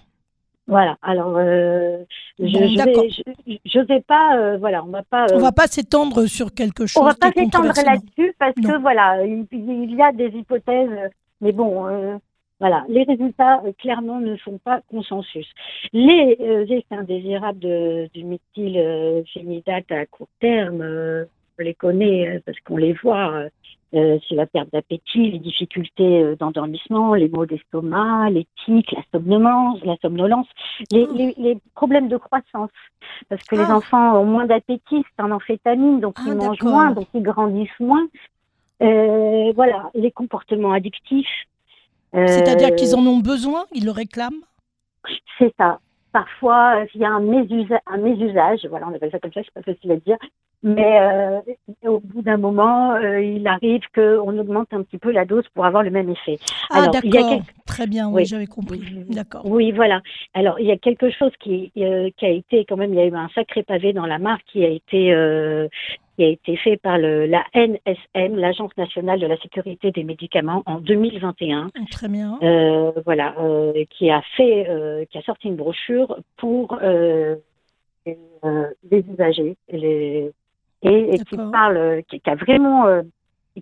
Voilà. 0.69 0.97
Alors, 1.01 1.35
euh, 1.37 2.03
je, 2.39 2.77
d'accord. 2.77 3.03
vais, 3.03 3.09
je, 3.09 3.53
je 3.65 3.79
vais 3.79 4.01
pas, 4.01 4.37
euh, 4.37 4.57
voilà, 4.57 4.83
on 4.83 4.89
va 4.89 5.03
pas, 5.03 5.25
euh, 5.25 5.35
On 5.35 5.39
va 5.39 5.51
pas 5.51 5.67
s'étendre 5.67 6.25
sur 6.27 6.53
quelque 6.53 6.85
chose 6.85 7.01
on 7.01 7.05
va 7.05 7.15
pas 7.15 7.31
s'étendre 7.31 7.73
là-dessus 7.75 8.33
parce 8.37 8.55
Non. 8.57 8.69
que 8.69 8.77
voilà, 8.77 9.25
il, 9.25 9.45
il 9.51 9.95
y 9.95 10.01
a 10.01 10.11
des 10.11 10.27
hypothèses, 10.29 11.11
mais 11.41 11.51
bon, 11.51 11.87
euh, 11.87 12.17
voilà, 12.59 12.85
les 12.87 13.03
résultats 13.03 13.61
clairement 13.79 14.19
ne 14.19 14.35
font 14.37 14.59
pas 14.63 14.81
consensus. 14.91 15.47
Les 15.91 16.37
euh, 16.39 16.65
effets 16.65 16.95
indésirables 16.95 17.59
de, 17.59 18.07
du 18.13 18.23
méthyl 18.23 19.23
phénylate 19.33 19.91
à 19.91 20.05
court 20.05 20.27
terme, 20.39 20.81
euh, 20.81 21.25
on 21.59 21.63
les 21.63 21.73
connaît 21.73 22.27
euh, 22.27 22.39
parce 22.45 22.59
qu'on 22.59 22.77
les 22.77 22.93
voit. 22.93 23.45
Euh, 23.95 24.19
c'est 24.27 24.35
la 24.35 24.45
perte 24.45 24.71
d'appétit, 24.71 25.31
les 25.31 25.39
difficultés 25.39 26.21
euh, 26.23 26.35
d'endormissement, 26.35 27.13
les 27.15 27.27
maux 27.29 27.45
d'estomac, 27.45 28.29
les 28.29 28.45
tics, 28.65 28.91
la 28.91 29.01
somnolence, 29.11 29.79
la 29.83 29.95
somnolence, 30.01 30.47
les, 30.91 31.07
Oh. 31.09 31.13
les, 31.15 31.33
les 31.37 31.57
problèmes 31.75 32.07
de 32.07 32.17
croissance. 32.17 32.69
Parce 33.29 33.43
que 33.45 33.55
les 33.55 33.65
Ah. 33.67 33.77
enfants 33.77 34.19
ont 34.21 34.25
moins 34.25 34.45
d'appétit, 34.45 35.03
c'est 35.15 35.23
en 35.23 35.31
amphétamine, 35.31 35.99
donc 35.99 36.15
Ah, 36.19 36.23
ils 36.27 36.35
mangent 36.35 36.61
moins, 36.61 36.91
donc 36.91 37.07
ils 37.13 37.23
grandissent 37.23 37.79
moins. 37.79 38.07
Euh, 38.81 39.51
voilà, 39.55 39.89
les 39.93 40.11
comportements 40.11 40.71
addictifs. 40.71 41.27
Euh, 42.15 42.25
C'est-à-dire 42.27 42.75
qu'ils 42.75 42.95
en 42.95 43.05
ont 43.05 43.17
besoin, 43.19 43.65
ils 43.73 43.85
le 43.85 43.91
réclament? 43.91 44.41
C'est 45.37 45.53
ça. 45.57 45.79
Parfois, 46.11 46.85
il 46.95 47.01
y 47.01 47.05
a 47.05 47.09
un, 47.11 47.21
mésusa- 47.21 47.81
un 47.85 47.97
mésusage, 47.97 48.65
voilà, 48.69 48.87
on 48.87 48.95
appelle 48.95 49.11
ça 49.11 49.19
comme 49.19 49.31
ça, 49.33 49.41
c'est 49.43 49.53
pas 49.53 49.61
facile 49.61 49.91
à 49.91 49.97
dire, 49.97 50.17
mais 50.61 50.99
euh, 51.01 51.39
au 51.85 51.99
bout 51.99 52.21
d'un 52.21 52.37
moment, 52.37 52.93
euh, 52.95 53.21
il 53.21 53.47
arrive 53.47 53.81
qu'on 53.95 54.37
augmente 54.37 54.67
un 54.73 54.83
petit 54.83 54.97
peu 54.97 55.11
la 55.11 55.25
dose 55.25 55.45
pour 55.53 55.65
avoir 55.65 55.83
le 55.83 55.89
même 55.89 56.09
effet. 56.09 56.37
Ah 56.69 56.83
Alors, 56.83 56.95
il 57.03 57.13
y 57.13 57.17
a 57.17 57.39
Très 57.65 57.87
bien, 57.87 58.07
oui, 58.07 58.15
Oui. 58.15 58.25
j'avais 58.25 58.47
compris. 58.47 58.81
D'accord. 59.09 59.45
Oui, 59.45 59.71
voilà. 59.71 60.01
Alors, 60.33 60.59
il 60.59 60.65
y 60.65 60.71
a 60.71 60.77
quelque 60.77 61.11
chose 61.11 61.31
qui, 61.39 61.71
euh, 61.77 62.09
qui 62.17 62.25
a 62.25 62.29
été, 62.29 62.65
quand 62.65 62.77
même, 62.77 62.93
il 62.93 62.97
y 62.97 63.01
a 63.01 63.05
eu 63.05 63.15
un 63.15 63.29
sacré 63.29 63.63
pavé 63.63 63.93
dans 63.93 64.05
la 64.05 64.17
mare 64.17 64.39
qui 64.51 64.65
a 64.65 64.69
été, 64.69 65.13
qui 66.17 66.25
a 66.25 66.27
été 66.27 66.57
fait 66.57 66.75
par 66.75 66.97
le, 66.97 67.25
la 67.27 67.45
NSM, 67.53 68.35
l'Agence 68.35 68.75
nationale 68.75 69.21
de 69.21 69.27
la 69.27 69.37
sécurité 69.37 69.91
des 69.91 70.03
médicaments, 70.03 70.63
en 70.65 70.79
2021. 70.79 71.71
Très 71.91 72.09
bien. 72.09 72.37
Euh, 72.43 72.91
voilà, 73.05 73.35
euh, 73.39 73.85
qui 73.89 74.09
a 74.09 74.21
fait, 74.35 74.67
euh, 74.67 75.05
qui 75.05 75.17
a 75.17 75.21
sorti 75.21 75.47
une 75.47 75.55
brochure 75.55 76.19
pour 76.35 76.77
les 78.05 79.05
usagers, 79.13 79.55
les, 79.71 80.31
et, 80.83 81.15
et 81.15 81.19
qui 81.19 81.37
parle, 81.51 81.77
euh, 81.77 82.01
qui, 82.09 82.19
qui 82.19 82.29
a 82.29 82.35
vraiment, 82.35 82.85
euh, 82.87 83.01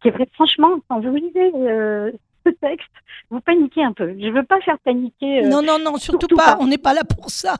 qui 0.02 0.08
est 0.08 0.12
vrai- 0.12 0.30
franchement, 0.34 0.70
quand 0.88 1.00
vous 1.00 1.16
lisez 1.16 1.52
euh, 1.56 2.12
ce 2.46 2.52
texte, 2.52 2.88
vous 3.30 3.42
paniquez 3.42 3.84
un 3.84 3.92
peu. 3.92 4.16
Je 4.18 4.30
veux 4.30 4.44
pas 4.44 4.62
faire 4.62 4.78
paniquer. 4.80 5.44
euh, 5.44 5.50
non, 5.50 5.62
non, 5.62 5.78
non, 5.84 5.98
surtout, 5.98 6.20
surtout 6.22 6.36
pas. 6.38 6.56
pas. 6.56 6.58
On 6.62 6.68
n'est 6.68 6.78
pas 6.78 6.94
là 6.94 7.02
pour 7.04 7.30
ça. 7.30 7.56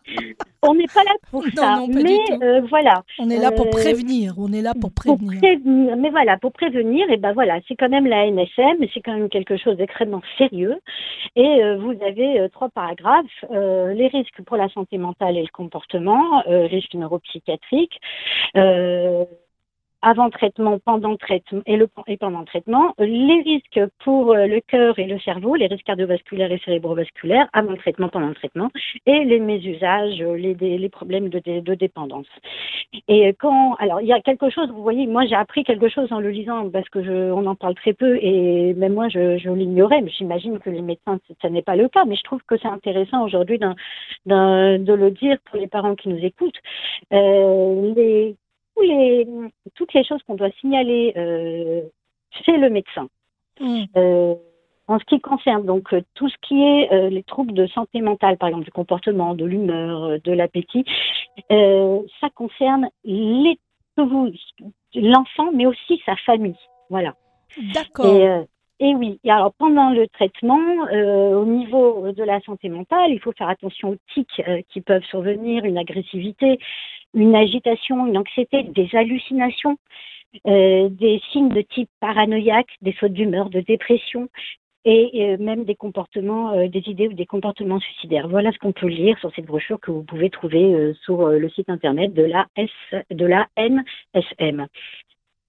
on 0.62 0.74
n'est 0.76 0.86
pas 0.88 1.04
là 1.04 1.12
pour 1.32 1.44
Non, 1.44 1.50
ça, 1.56 1.76
non, 1.80 1.88
mais 1.90 2.60
voilà. 2.70 3.04
On 3.20 3.30
est 3.30 3.38
là 3.38 3.52
pour 3.52 3.70
prévenir. 3.70 4.36
On 4.38 4.54
est 4.54 4.62
là 4.62 4.74
pour 4.74 4.92
Pour 4.94 5.18
prévenir. 5.18 5.42
mais 5.98 6.10
voilà, 6.10 6.38
pour 6.38 6.54
prévenir, 6.54 7.10
et 7.12 7.18
ben 7.18 7.34
voilà, 7.34 7.60
c'est 7.68 7.76
quand 7.76 7.90
même 7.90 8.08
la 8.08 8.28
NSM, 8.28 8.78
c'est 8.94 9.02
quand 9.02 9.14
même 9.18 9.28
quelque 9.28 9.58
chose 9.58 9.76
d'extrêmement 9.76 10.22
sérieux. 10.38 10.76
Et 11.36 11.60
vous 11.80 11.94
avez 12.06 12.48
trois 12.54 12.70
paragraphes 12.70 13.44
les 13.52 14.08
risques 14.08 14.42
pour 14.46 14.56
la 14.56 14.70
santé 14.70 14.98
mentale 14.98 15.36
et 15.38 15.42
le 15.42 15.50
comportement, 15.52 16.44
risques 16.46 16.94
neuropsychiatriques, 16.94 18.00
euh, 18.56 19.26
avant 20.02 20.30
traitement, 20.30 20.80
pendant 20.80 21.16
traitement 21.18 21.62
et, 21.66 21.78
le, 21.78 21.88
et 22.08 22.18
pendant 22.18 22.44
traitement, 22.46 22.94
les 23.00 23.42
risques 23.42 23.82
pour 24.04 24.32
euh, 24.32 24.46
le 24.46 24.62
cœur 24.62 25.00
et 25.00 25.06
le 25.06 25.20
cerveau, 25.20 25.56
les 25.56 25.68
risques 25.68 25.86
cardiovasculaires 25.86 26.52
et 26.52 26.60
cérébrovasculaires, 26.60 27.48
avant 27.54 27.72
le 27.72 27.78
traitement, 27.78 28.10
pendant 28.10 28.28
le 28.28 28.36
traitement, 28.36 28.70
et 29.06 29.24
les 29.26 29.40
mésusages, 29.40 30.22
euh, 30.22 30.36
les, 30.36 30.54
les 30.78 30.90
problèmes 30.90 31.30
de, 31.30 31.40
de 31.60 31.74
dépendance. 31.76 32.28
Et 33.08 33.34
quand, 33.40 33.76
alors 33.76 34.02
il 34.02 34.08
y 34.08 34.14
a 34.14 34.22
quelque 34.22 34.50
chose, 34.50 34.70
vous 34.70 34.84
voyez, 34.84 35.08
moi 35.08 35.26
j'ai 35.26 35.36
appris 35.36 35.64
quelque 35.64 35.90
chose 35.90 36.12
en 36.12 36.20
le 36.20 36.30
lisant 36.30 36.70
parce 36.70 36.88
que 36.90 37.04
je, 37.04 37.32
on 37.32 37.46
en 37.46 37.56
parle 37.56 37.76
très 37.76 37.94
peu 37.94 38.18
et 38.22 38.74
même 38.76 38.94
moi 38.94 39.10
je, 39.10 39.38
je 39.38 39.50
l'ignorais, 39.50 40.02
mais 40.02 40.12
j'imagine 40.12 40.60
que 40.60 40.70
les 40.70 40.82
médecins 40.82 41.20
ça 41.42 41.50
n'est 41.50 41.62
pas 41.62 41.76
le 41.76 41.90
cas, 41.90 42.06
mais 42.06 42.16
je 42.16 42.24
trouve 42.24 42.42
que 42.48 42.58
c'est 42.58 42.68
intéressant 42.68 43.24
aujourd'hui 43.24 43.60
de 43.60 44.94
le 44.94 45.12
dire 45.12 45.38
pour 45.46 45.60
les 45.60 45.68
parents 45.68 45.96
qui 45.96 46.10
nous 46.10 46.24
écoutent. 46.24 46.60
Euh, 47.14 47.94
les, 47.96 48.36
tous 48.78 48.84
les, 48.84 49.28
toutes 49.76 49.94
les 49.94 50.04
choses 50.04 50.22
qu'on 50.24 50.36
doit 50.36 50.52
signaler 50.60 51.14
euh, 51.18 51.82
c'est 52.46 52.58
le 52.58 52.70
médecin. 52.70 53.08
Mm. 53.60 53.84
Euh, 53.96 54.36
en 54.88 55.00
ce 55.00 55.06
qui 55.06 55.20
concerne 55.20 55.66
donc 55.66 55.94
euh, 55.94 56.02
tout 56.14 56.30
ce 56.30 56.36
qui 56.42 56.64
est 56.64 56.92
euh, 56.94 57.10
les 57.10 57.24
troubles 57.24 57.54
de 57.54 57.68
santé 57.68 58.02
mentale, 58.02 58.38
par 58.38 58.50
exemple 58.50 58.66
du 58.66 58.72
comportement, 58.72 59.36
de 59.36 59.46
l'humeur, 59.46 60.20
de 60.22 60.32
l'appétit, 60.32 60.86
ça 61.50 62.30
concerne 62.34 62.90
les 63.04 63.60
l'enfant, 64.94 65.52
mais 65.54 65.66
aussi 65.66 66.02
sa 66.06 66.16
famille. 66.18 66.56
Voilà. 66.90 67.16
D'accord. 67.74 68.06
Et, 68.06 68.46
et 68.80 68.94
oui, 68.96 69.20
alors 69.28 69.54
pendant 69.54 69.90
le 69.90 70.08
traitement, 70.08 70.88
euh, 70.92 71.36
au 71.36 71.46
niveau 71.46 72.12
de 72.12 72.24
la 72.24 72.40
santé 72.42 72.70
mentale, 72.70 73.12
il 73.12 73.20
faut 73.20 73.32
faire 73.32 73.50
attention 73.50 73.90
aux 73.90 73.98
tics 74.14 74.42
euh, 74.48 74.62
qui 74.70 74.82
peuvent 74.82 75.04
survenir, 75.06 75.66
une 75.66 75.78
agressivité, 75.78 76.60
une 77.14 77.36
agitation, 77.36 78.06
une 78.06 78.18
anxiété, 78.18 78.64
des 78.64 78.90
hallucinations, 78.94 79.78
euh, 80.46 80.90
des 80.90 81.22
signes 81.32 81.50
de 81.50 81.62
type 81.62 81.90
paranoïaque, 82.00 82.70
des 82.82 82.94
sautes 83.00 83.14
d'humeur, 83.14 83.50
de 83.50 83.62
dépression 83.62 84.30
et 84.88 85.12
euh, 85.16 85.38
même 85.38 85.66
des 85.66 85.76
comportements, 85.76 86.54
euh, 86.54 86.70
des 86.70 86.84
idées 86.88 87.10
ou 87.10 87.14
des 87.14 87.26
comportements 87.26 87.80
suicidaires. 87.80 88.30
Voilà 88.30 88.54
ce 88.54 88.58
qu'on 88.58 88.72
peut 88.72 88.88
lire 88.88 89.20
sur 89.20 89.34
cette 89.36 89.46
brochure 89.46 89.80
que 89.82 89.92
vous 89.92 90.04
pouvez 90.04 90.30
trouver 90.30 90.64
euh, 90.64 90.94
sur 91.04 91.28
le 91.28 91.50
site 91.50 91.70
internet 91.70 92.14
de 92.14 92.24
la 92.24 92.48
S, 92.56 92.70
de 93.12 93.26
la 93.26 93.48
NSM. 93.58 94.68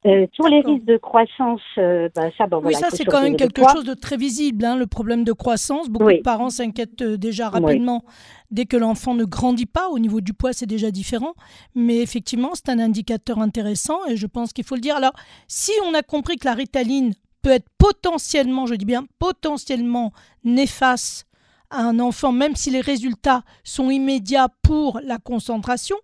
Euh, 0.07 0.29
sur 0.33 0.47
les 0.47 0.61
risques 0.61 0.85
de 0.85 0.97
croissance, 0.97 1.61
euh, 1.77 2.09
bah, 2.15 2.31
ça, 2.39 2.47
bon, 2.47 2.59
Oui, 2.59 2.73
voilà, 2.73 2.79
ça 2.79 2.91
c'est 2.91 3.05
quand 3.05 3.21
même 3.21 3.37
quelque 3.37 3.63
chose 3.73 3.85
de 3.85 3.95
très 3.95 4.17
visible, 4.17 4.65
hein, 4.65 4.77
le 4.77 4.87
problème 4.87 5.25
de 5.25 5.33
croissance. 5.33 5.89
Beaucoup 5.89 6.07
Oui. 6.07 6.19
de 6.19 6.23
parents 6.23 6.51
s'inquiètent 6.51 7.03
euh, 7.03 7.17
déjà 7.17 7.51
Oui. 7.53 7.61
rapidement 7.61 8.05
dès 8.53 8.65
que 8.65 8.77
l'enfant 8.77 9.15
ne 9.15 9.25
grandit 9.25 9.67
pas. 9.67 9.89
Au 9.89 9.99
niveau 9.99 10.21
du 10.21 10.35
poids, 10.35 10.53
c'est 10.53 10.67
déjà 10.67 10.93
différent. 10.93 11.35
Mais 11.75 11.97
effectivement, 11.99 12.51
c'est 12.55 12.69
un 12.69 12.79
indicateur 12.79 13.41
intéressant 13.41 13.99
et 14.07 14.17
je 14.17 14.27
pense 14.29 14.53
qu'il 14.53 14.65
faut 14.65 14.77
le 14.77 14.81
dire. 14.81 14.95
Alors, 14.95 15.15
si 15.49 15.73
on 15.85 15.95
a 15.95 16.03
compris 16.03 16.37
que 16.37 16.47
la 16.47 16.55
ritaline 16.55 17.13
peut 17.43 17.51
être 17.51 17.69
potentiellement, 17.77 18.67
je 18.67 18.77
dis 18.77 18.85
bien 18.85 19.05
potentiellement 19.19 20.13
néfaste 20.45 21.27
à 21.71 21.83
un 21.83 21.99
enfant, 21.99 22.31
même 22.31 22.55
si 22.55 22.71
les 22.71 22.81
résultats 22.81 23.43
sont 23.65 23.91
immédiats 23.91 24.49
pour 24.63 25.01
la 25.05 25.19
concentration, 25.19 25.97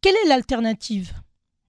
quelle 0.00 0.14
est 0.24 0.28
l'alternative? 0.28 1.12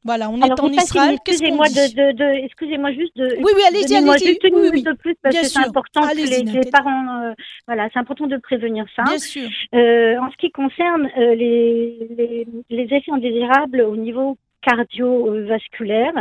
Voilà, 0.05 0.29
on 0.29 0.37
est 0.39 0.43
Alors, 0.43 0.59
en 0.59 0.67
vous 0.67 0.75
passez, 0.75 0.85
Israël. 0.85 1.15
Excusez-moi 1.25 1.67
de, 1.67 1.95
de, 1.95 2.11
de- 2.17 2.45
excusez-moi 2.45 2.91
juste 2.91 3.15
de. 3.15 3.25
Oui, 3.37 3.51
oui, 3.55 3.61
allez-y, 3.67 3.95
allez-y. 3.95 4.25
juste 4.27 4.43
une 4.43 4.55
Oui, 4.55 4.61
minute 4.69 4.73
oui. 4.73 4.83
de 4.83 4.93
plus 4.97 5.15
parce 5.21 5.35
que 5.35 5.45
c'est 5.45 5.59
important 5.65 6.01
que 6.01 6.15
les, 6.15 6.43
les 6.43 6.69
parents, 6.71 7.23
euh, 7.23 7.33
voilà, 7.67 7.89
c'est 7.93 7.99
important 7.99 8.27
de 8.27 8.37
prévenir 8.37 8.85
ça. 8.95 9.03
Bien 9.03 9.17
sûr. 9.17 9.47
Euh, 9.73 10.17
en 10.19 10.29
ce 10.31 10.37
qui 10.37 10.51
concerne 10.51 11.09
euh, 11.17 11.35
les, 11.35 12.07
les, 12.17 12.47
les 12.69 12.83
effets 12.95 13.11
indésirables 13.11 13.81
au 13.81 13.95
niveau 13.95 14.37
cardiovasculaire 14.61 16.13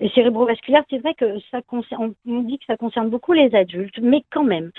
et 0.00 0.08
cérébrovasculaire, 0.10 0.82
c'est 0.90 0.98
vrai 0.98 1.14
que 1.14 1.38
ça 1.50 1.60
concerne, 1.62 2.14
on, 2.26 2.32
on 2.32 2.40
dit 2.40 2.58
que 2.58 2.64
ça 2.66 2.76
concerne 2.76 3.10
beaucoup 3.10 3.32
les 3.32 3.54
adultes, 3.54 3.98
mais 4.02 4.22
quand 4.32 4.42
même, 4.44 4.70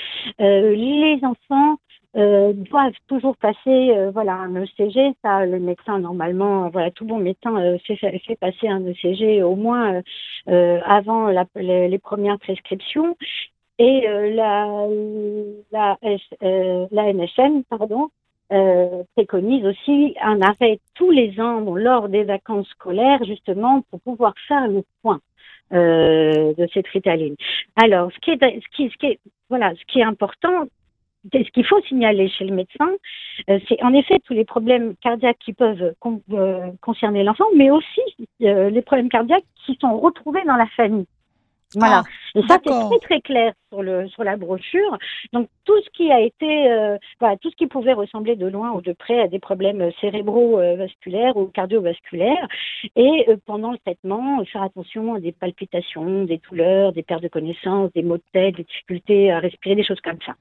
euh, 0.41 0.75
les 0.75 1.19
enfants 1.23 1.77
euh, 2.15 2.54
doivent 2.54 2.93
toujours 3.08 3.36
passer, 3.38 3.58
euh, 3.67 4.12
voilà, 4.12 4.34
un 4.36 4.56
ECG. 4.56 5.15
Ça, 5.21 5.45
le 5.45 5.60
médecin 5.60 5.99
normalement, 5.99 6.69
voilà, 6.69 6.91
tout 6.91 7.06
bon 7.06 7.19
médecin 7.19 7.56
euh, 7.58 7.78
fait, 7.86 7.95
fait 7.97 8.36
passer 8.39 8.67
un 8.67 8.82
ECG 8.86 9.43
au 9.43 9.56
moins 9.56 9.95
euh, 9.95 10.01
euh, 10.49 10.80
avant 10.86 11.28
la, 11.28 11.45
les, 11.56 11.99
premières 11.99 12.39
prescriptions. 12.39 13.17
Et 13.78 14.08
euh, 14.08 14.34
la, 14.34 14.88
la, 15.71 15.97
euh, 16.43 16.88
la 16.91 17.13
NSM, 17.13 17.63
pardon, 17.65 18.10
euh, 18.54 19.04
préconise 19.15 19.65
aussi 19.65 20.15
un 20.21 20.41
arrêt 20.41 20.80
tous 20.93 21.12
les 21.12 21.39
ans 21.41 21.60
lors 21.75 22.08
des 22.08 22.23
vacances 22.23 22.69
scolaires, 22.69 23.23
justement, 23.25 23.82
pour 23.89 23.99
pouvoir 24.01 24.34
faire 24.47 24.67
le 24.67 24.84
point 25.01 25.19
euh, 25.73 26.54
de 26.54 26.67
cette 26.73 26.88
ritaline. 26.88 27.36
Alors, 27.75 28.12
ce 28.13 28.19
qui 28.19 28.32
est, 28.32 28.39
ce 28.39 28.75
qui, 28.75 28.89
ce 28.89 28.97
qui 28.97 29.19
voilà, 29.49 29.73
ce 29.75 29.84
qui 29.91 29.99
est 29.99 30.04
important, 30.04 30.67
ce 31.34 31.52
qu'il 31.52 31.66
faut 31.66 31.82
signaler 31.82 32.30
chez 32.30 32.46
le 32.46 32.56
médecin, 32.56 32.90
euh, 33.50 33.60
c'est 33.68 33.82
en 33.84 33.94
effet 33.94 34.20
tous 34.26 34.34
les 34.34 34.46
problèmes 34.46 34.96
cardiaques 35.02 35.40
qui 35.40 35.54
peuvent 35.54 35.94
con, 36.00 36.22
euh, 36.32 36.72
concerner 36.82 37.24
l'enfant, 37.24 37.46
mais 37.56 37.70
aussi 37.72 38.02
euh, 38.42 38.70
les 38.70 38.82
problèmes 38.82 39.10
cardiaques 39.10 39.46
qui 39.66 39.78
sont 39.82 39.98
retrouvés 39.98 40.44
dans 40.46 40.56
la 40.56 40.68
famille. 40.68 41.08
Voilà. 41.74 42.04
Ah, 42.06 42.40
Et 42.40 42.48
ça, 42.48 42.60
c'est 42.64 42.70
très 42.70 43.00
très 43.00 43.22
clair 43.22 43.54
sur 43.76 43.84
le 43.84 44.08
sur 44.10 44.24
la 44.24 44.38
brochure. 44.38 44.98
Donc 45.34 45.50
tout 45.66 45.80
ce 45.84 45.90
qui 45.92 46.12
a 46.12 46.22
été, 46.22 46.72
euh, 46.72 46.98
voilà, 47.20 47.38
tout 47.38 47.50
ce 47.50 47.56
qui 47.56 47.68
pouvait 47.68 47.94
ressembler 47.94 48.36
de 48.36 48.48
loin 48.48 48.72
ou 48.72 48.82
de 48.82 48.94
près 48.94 49.20
à 49.20 49.28
des 49.28 49.40
problèmes 49.40 49.92
cérébro-vasculaires 50.00 51.36
ou 51.38 51.46
cardiovasculaires. 51.48 52.48
Et 52.96 53.26
euh, 53.28 53.38
pendant 53.46 53.72
le 53.72 53.78
traitement, 53.80 54.44
faire 54.46 54.64
attention 54.64 55.16
à 55.16 55.20
des 55.20 55.32
palpitations, 55.32 56.24
des 56.24 56.40
douleurs, 56.50 56.94
des 56.94 57.04
pertes 57.04 57.24
de 57.24 57.28
connaissance, 57.28 57.92
des 57.94 58.04
maux 58.04 58.18
de 58.18 58.24
tête, 58.32 58.56
des 58.56 58.64
difficultés 58.64 59.32
à 59.32 59.40
respirer, 59.40 59.76
des 59.76 59.84
choses 59.84 60.02
comme 60.02 60.20
ça. 60.26 60.34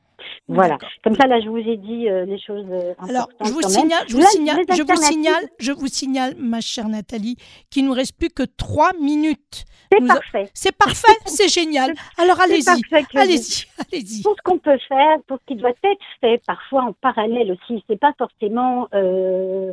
Voilà. 0.49 0.79
Comme 1.03 1.17
ça, 1.17 1.27
là, 1.27 1.41
je 1.41 1.49
vous 1.49 1.59
ai 1.59 1.77
dit 1.77 2.09
euh, 2.09 2.25
les 2.25 2.39
choses 2.39 2.67
importantes. 2.99 3.11
Alors, 3.11 3.29
je 3.45 3.51
vous 3.51 3.63
signale, 3.63 4.05
je 4.09 4.15
vous 4.15 4.21
Là, 4.21 4.27
signale, 4.29 4.57
je 4.71 4.83
vous 4.83 4.97
signale, 4.97 5.35
alternatives, 5.35 5.57
je 5.59 5.73
vous 5.73 5.87
signale, 5.89 6.35
ma 6.39 6.61
chère 6.61 6.89
Nathalie, 6.89 7.37
qu'il 7.71 7.85
nous 7.85 7.93
reste 7.93 8.17
plus 8.17 8.31
que 8.31 8.45
trois 8.45 8.93
minutes. 9.01 9.65
C'est 9.93 10.11
a- 10.11 10.15
parfait. 10.15 10.51
C'est 10.55 10.77
parfait, 10.77 11.17
c'est 11.27 11.49
génial. 11.49 11.95
Alors 12.19 12.41
allez-y. 12.41 12.81
Allez-y, 13.25 13.67
allez-y. 13.79 14.23
Tout 14.23 14.35
ce 14.37 14.43
qu'on 14.43 14.59
peut 14.59 14.79
faire, 14.89 15.19
tout 15.27 15.39
ce 15.41 15.47
qui 15.47 15.57
doit 15.57 15.71
être 15.71 16.05
fait, 16.21 16.43
parfois 16.47 16.85
en 16.85 16.93
parallèle 16.93 17.53
aussi. 17.53 17.83
C'est 17.89 17.99
pas 17.99 18.13
forcément, 18.17 18.89
euh, 18.95 19.73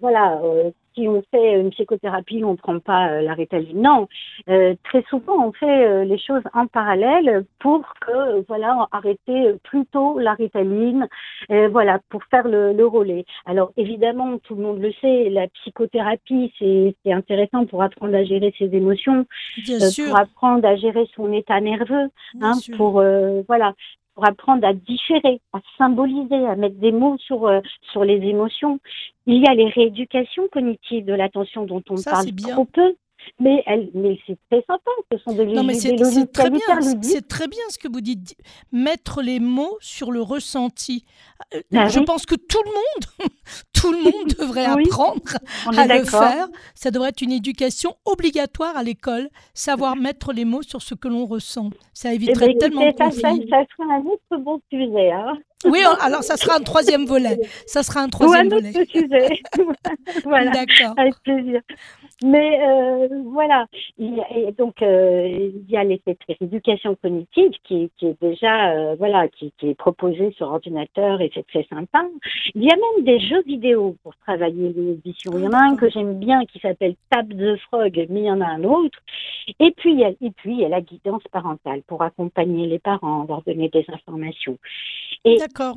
voilà, 0.00 0.40
euh, 0.42 0.70
si 0.94 1.06
on 1.08 1.22
fait 1.30 1.60
une 1.60 1.70
psychothérapie, 1.70 2.42
on 2.44 2.56
prend 2.56 2.78
pas 2.80 3.10
euh, 3.10 3.20
la 3.20 3.34
ritaline. 3.34 3.80
Non, 3.82 4.08
Euh, 4.48 4.74
très 4.84 5.02
souvent 5.10 5.46
on 5.46 5.52
fait 5.52 5.86
euh, 5.86 6.04
les 6.04 6.18
choses 6.18 6.42
en 6.54 6.66
parallèle 6.66 7.44
pour 7.58 7.82
que, 8.00 8.10
euh, 8.12 8.42
voilà, 8.48 8.86
arrêter 8.92 9.48
euh, 9.48 9.58
plus 9.62 9.84
tôt 9.86 10.18
la 10.18 10.34
ritaline, 10.34 11.08
euh, 11.50 11.68
voilà, 11.68 12.00
pour 12.10 12.22
faire 12.24 12.46
le, 12.48 12.72
le 12.72 12.86
relais. 12.86 13.24
Alors 13.44 13.72
évidemment, 13.76 14.38
tout 14.38 14.54
le 14.54 14.62
monde 14.62 14.80
le 14.80 14.92
sait, 15.00 15.28
la 15.30 15.48
psychothérapie 15.48 16.52
c'est 16.58 16.94
c'est 17.04 17.12
intéressant 17.12 17.66
pour 17.66 17.82
apprendre 17.82 18.14
à 18.16 18.24
gérer 18.24 18.54
ses 18.58 18.74
émotions, 18.74 19.26
Bien 19.64 19.76
euh, 19.76 19.90
sûr, 19.90 20.06
pour 20.06 20.18
apprendre 20.18 20.66
à 20.66 20.76
gérer 20.76 21.06
son 21.14 21.32
état 21.32 21.60
nerveux 21.60 22.08
hein, 22.40 22.52
pour 22.76 23.00
euh, 23.00 23.42
voilà 23.48 23.74
pour 24.16 24.26
apprendre 24.26 24.66
à 24.66 24.72
différer, 24.72 25.40
à 25.52 25.60
symboliser, 25.76 26.46
à 26.46 26.56
mettre 26.56 26.76
des 26.76 26.90
mots 26.90 27.18
sur 27.18 27.46
euh, 27.46 27.60
sur 27.92 28.02
les 28.02 28.16
émotions. 28.26 28.80
Il 29.26 29.42
y 29.42 29.46
a 29.46 29.54
les 29.54 29.68
rééducations 29.68 30.48
cognitives 30.50 31.04
de 31.04 31.12
l'attention 31.12 31.66
dont 31.66 31.82
on 31.90 31.98
Ça, 31.98 32.12
parle 32.12 32.34
trop 32.34 32.64
peu, 32.64 32.94
mais 33.40 33.62
elle, 33.66 33.90
mais 33.94 34.18
c'est 34.26 34.38
très 34.50 34.62
sympa. 34.66 34.90
Ce 35.12 35.18
sont 35.18 35.32
des, 35.34 35.46
Non, 35.46 35.62
mais 35.64 35.74
c'est 35.74 35.94
très 36.32 36.50
bien, 36.50 36.60
c'est- 37.02 37.26
très 37.28 37.48
bien 37.48 37.62
ce 37.70 37.78
que 37.78 37.88
vous 37.88 38.00
dites. 38.00 38.34
Mettre 38.72 39.22
les 39.22 39.40
mots 39.40 39.76
sur 39.80 40.10
le 40.12 40.20
ressenti. 40.22 41.04
Euh, 41.54 41.60
Bah 41.70 41.88
Je 41.88 41.98
oui. 42.00 42.04
pense 42.04 42.26
que 42.26 42.34
tout 42.34 42.60
le 42.64 42.70
monde, 42.70 43.06
tout 43.74 43.92
le 43.92 44.02
monde 44.02 44.28
devrait 44.38 44.66
Oui, 44.74 44.84
apprendre 44.86 45.20
On 45.66 45.76
à 45.76 45.86
le 45.86 46.04
faire. 46.04 46.48
Ça 46.74 46.90
devrait 46.90 47.10
être 47.10 47.20
une 47.22 47.32
éducation 47.32 47.94
obligatoire 48.04 48.76
à 48.76 48.82
l'école, 48.82 49.28
savoir 49.54 49.96
mettre 49.96 50.32
les 50.32 50.44
mots 50.44 50.62
sur 50.62 50.82
ce 50.82 50.94
que 50.94 51.08
l'on 51.08 51.26
ressent. 51.26 51.70
Ça 51.92 52.12
Eh 52.12 52.16
éviterait 52.16 52.48
ben, 52.48 52.58
tellement 52.58 52.82
de 52.82 52.86
écoutez, 52.88 53.04
ça, 53.12 53.20
ça, 53.20 53.28
conflits. 53.30 53.48
ça 53.50 53.64
sera 53.76 53.94
un 53.94 54.00
autre 54.04 54.42
bon 54.42 54.60
sujet. 54.70 55.12
Hein. 55.12 55.38
Oui, 55.64 55.80
alors 56.00 56.22
ça 56.22 56.36
sera 56.36 56.56
un 56.56 56.60
troisième 56.60 57.06
volet. 57.06 57.40
Ça 57.66 57.82
sera 57.82 58.00
un 58.00 58.04
Ou 58.04 58.06
un 58.06 58.10
troisième 58.10 58.46
autre 58.46 58.56
volet. 58.56 58.86
sujet. 58.86 59.42
voilà. 60.24 60.50
D'accord. 60.52 60.94
Avec 60.96 61.14
plaisir. 61.24 61.60
Mais 62.24 62.58
euh, 62.62 63.08
voilà, 63.26 63.66
il 63.98 64.14
y 64.16 64.20
a, 64.20 64.50
donc 64.52 64.80
euh, 64.80 65.26
il 65.28 65.70
y 65.70 65.76
a 65.76 65.84
les, 65.84 66.00
cette 66.06 66.20
rééducation 66.26 66.94
cognitive 66.94 67.52
qui, 67.62 67.90
qui 67.98 68.06
est 68.06 68.20
déjà 68.22 68.70
euh, 68.70 68.94
voilà 68.98 69.28
qui, 69.28 69.52
qui 69.58 69.68
est 69.68 69.74
proposée 69.74 70.32
sur 70.32 70.46
ordinateur 70.48 71.20
et 71.20 71.30
c'est 71.34 71.46
très 71.46 71.64
sympa. 71.64 72.06
Il 72.54 72.64
y 72.64 72.70
a 72.70 72.76
même 72.76 73.04
des 73.04 73.20
jeux 73.20 73.42
vidéo 73.42 73.96
pour 74.02 74.16
travailler 74.16 74.72
l'audition. 74.74 75.32
Il 75.36 75.44
y 75.44 75.46
en 75.46 75.52
a 75.52 75.58
un 75.58 75.76
que 75.76 75.90
j'aime 75.90 76.18
bien 76.18 76.46
qui 76.46 76.58
s'appelle 76.58 76.94
Tap 77.10 77.28
the 77.28 77.56
Frog, 77.68 78.06
mais 78.08 78.20
il 78.20 78.26
y 78.26 78.30
en 78.30 78.40
a 78.40 78.46
un 78.46 78.64
autre. 78.64 78.98
Et 79.60 79.72
puis 79.72 79.92
il 79.92 80.00
y 80.00 80.04
a, 80.04 80.08
et 80.08 80.30
puis 80.30 80.52
il 80.52 80.60
y 80.60 80.64
a 80.64 80.70
la 80.70 80.80
guidance 80.80 81.22
parentale 81.30 81.82
pour 81.86 82.00
accompagner 82.02 82.66
les 82.66 82.78
parents, 82.78 83.26
leur 83.28 83.42
donner 83.42 83.68
des 83.68 83.84
informations. 83.92 84.56
D'accord. 85.24 85.76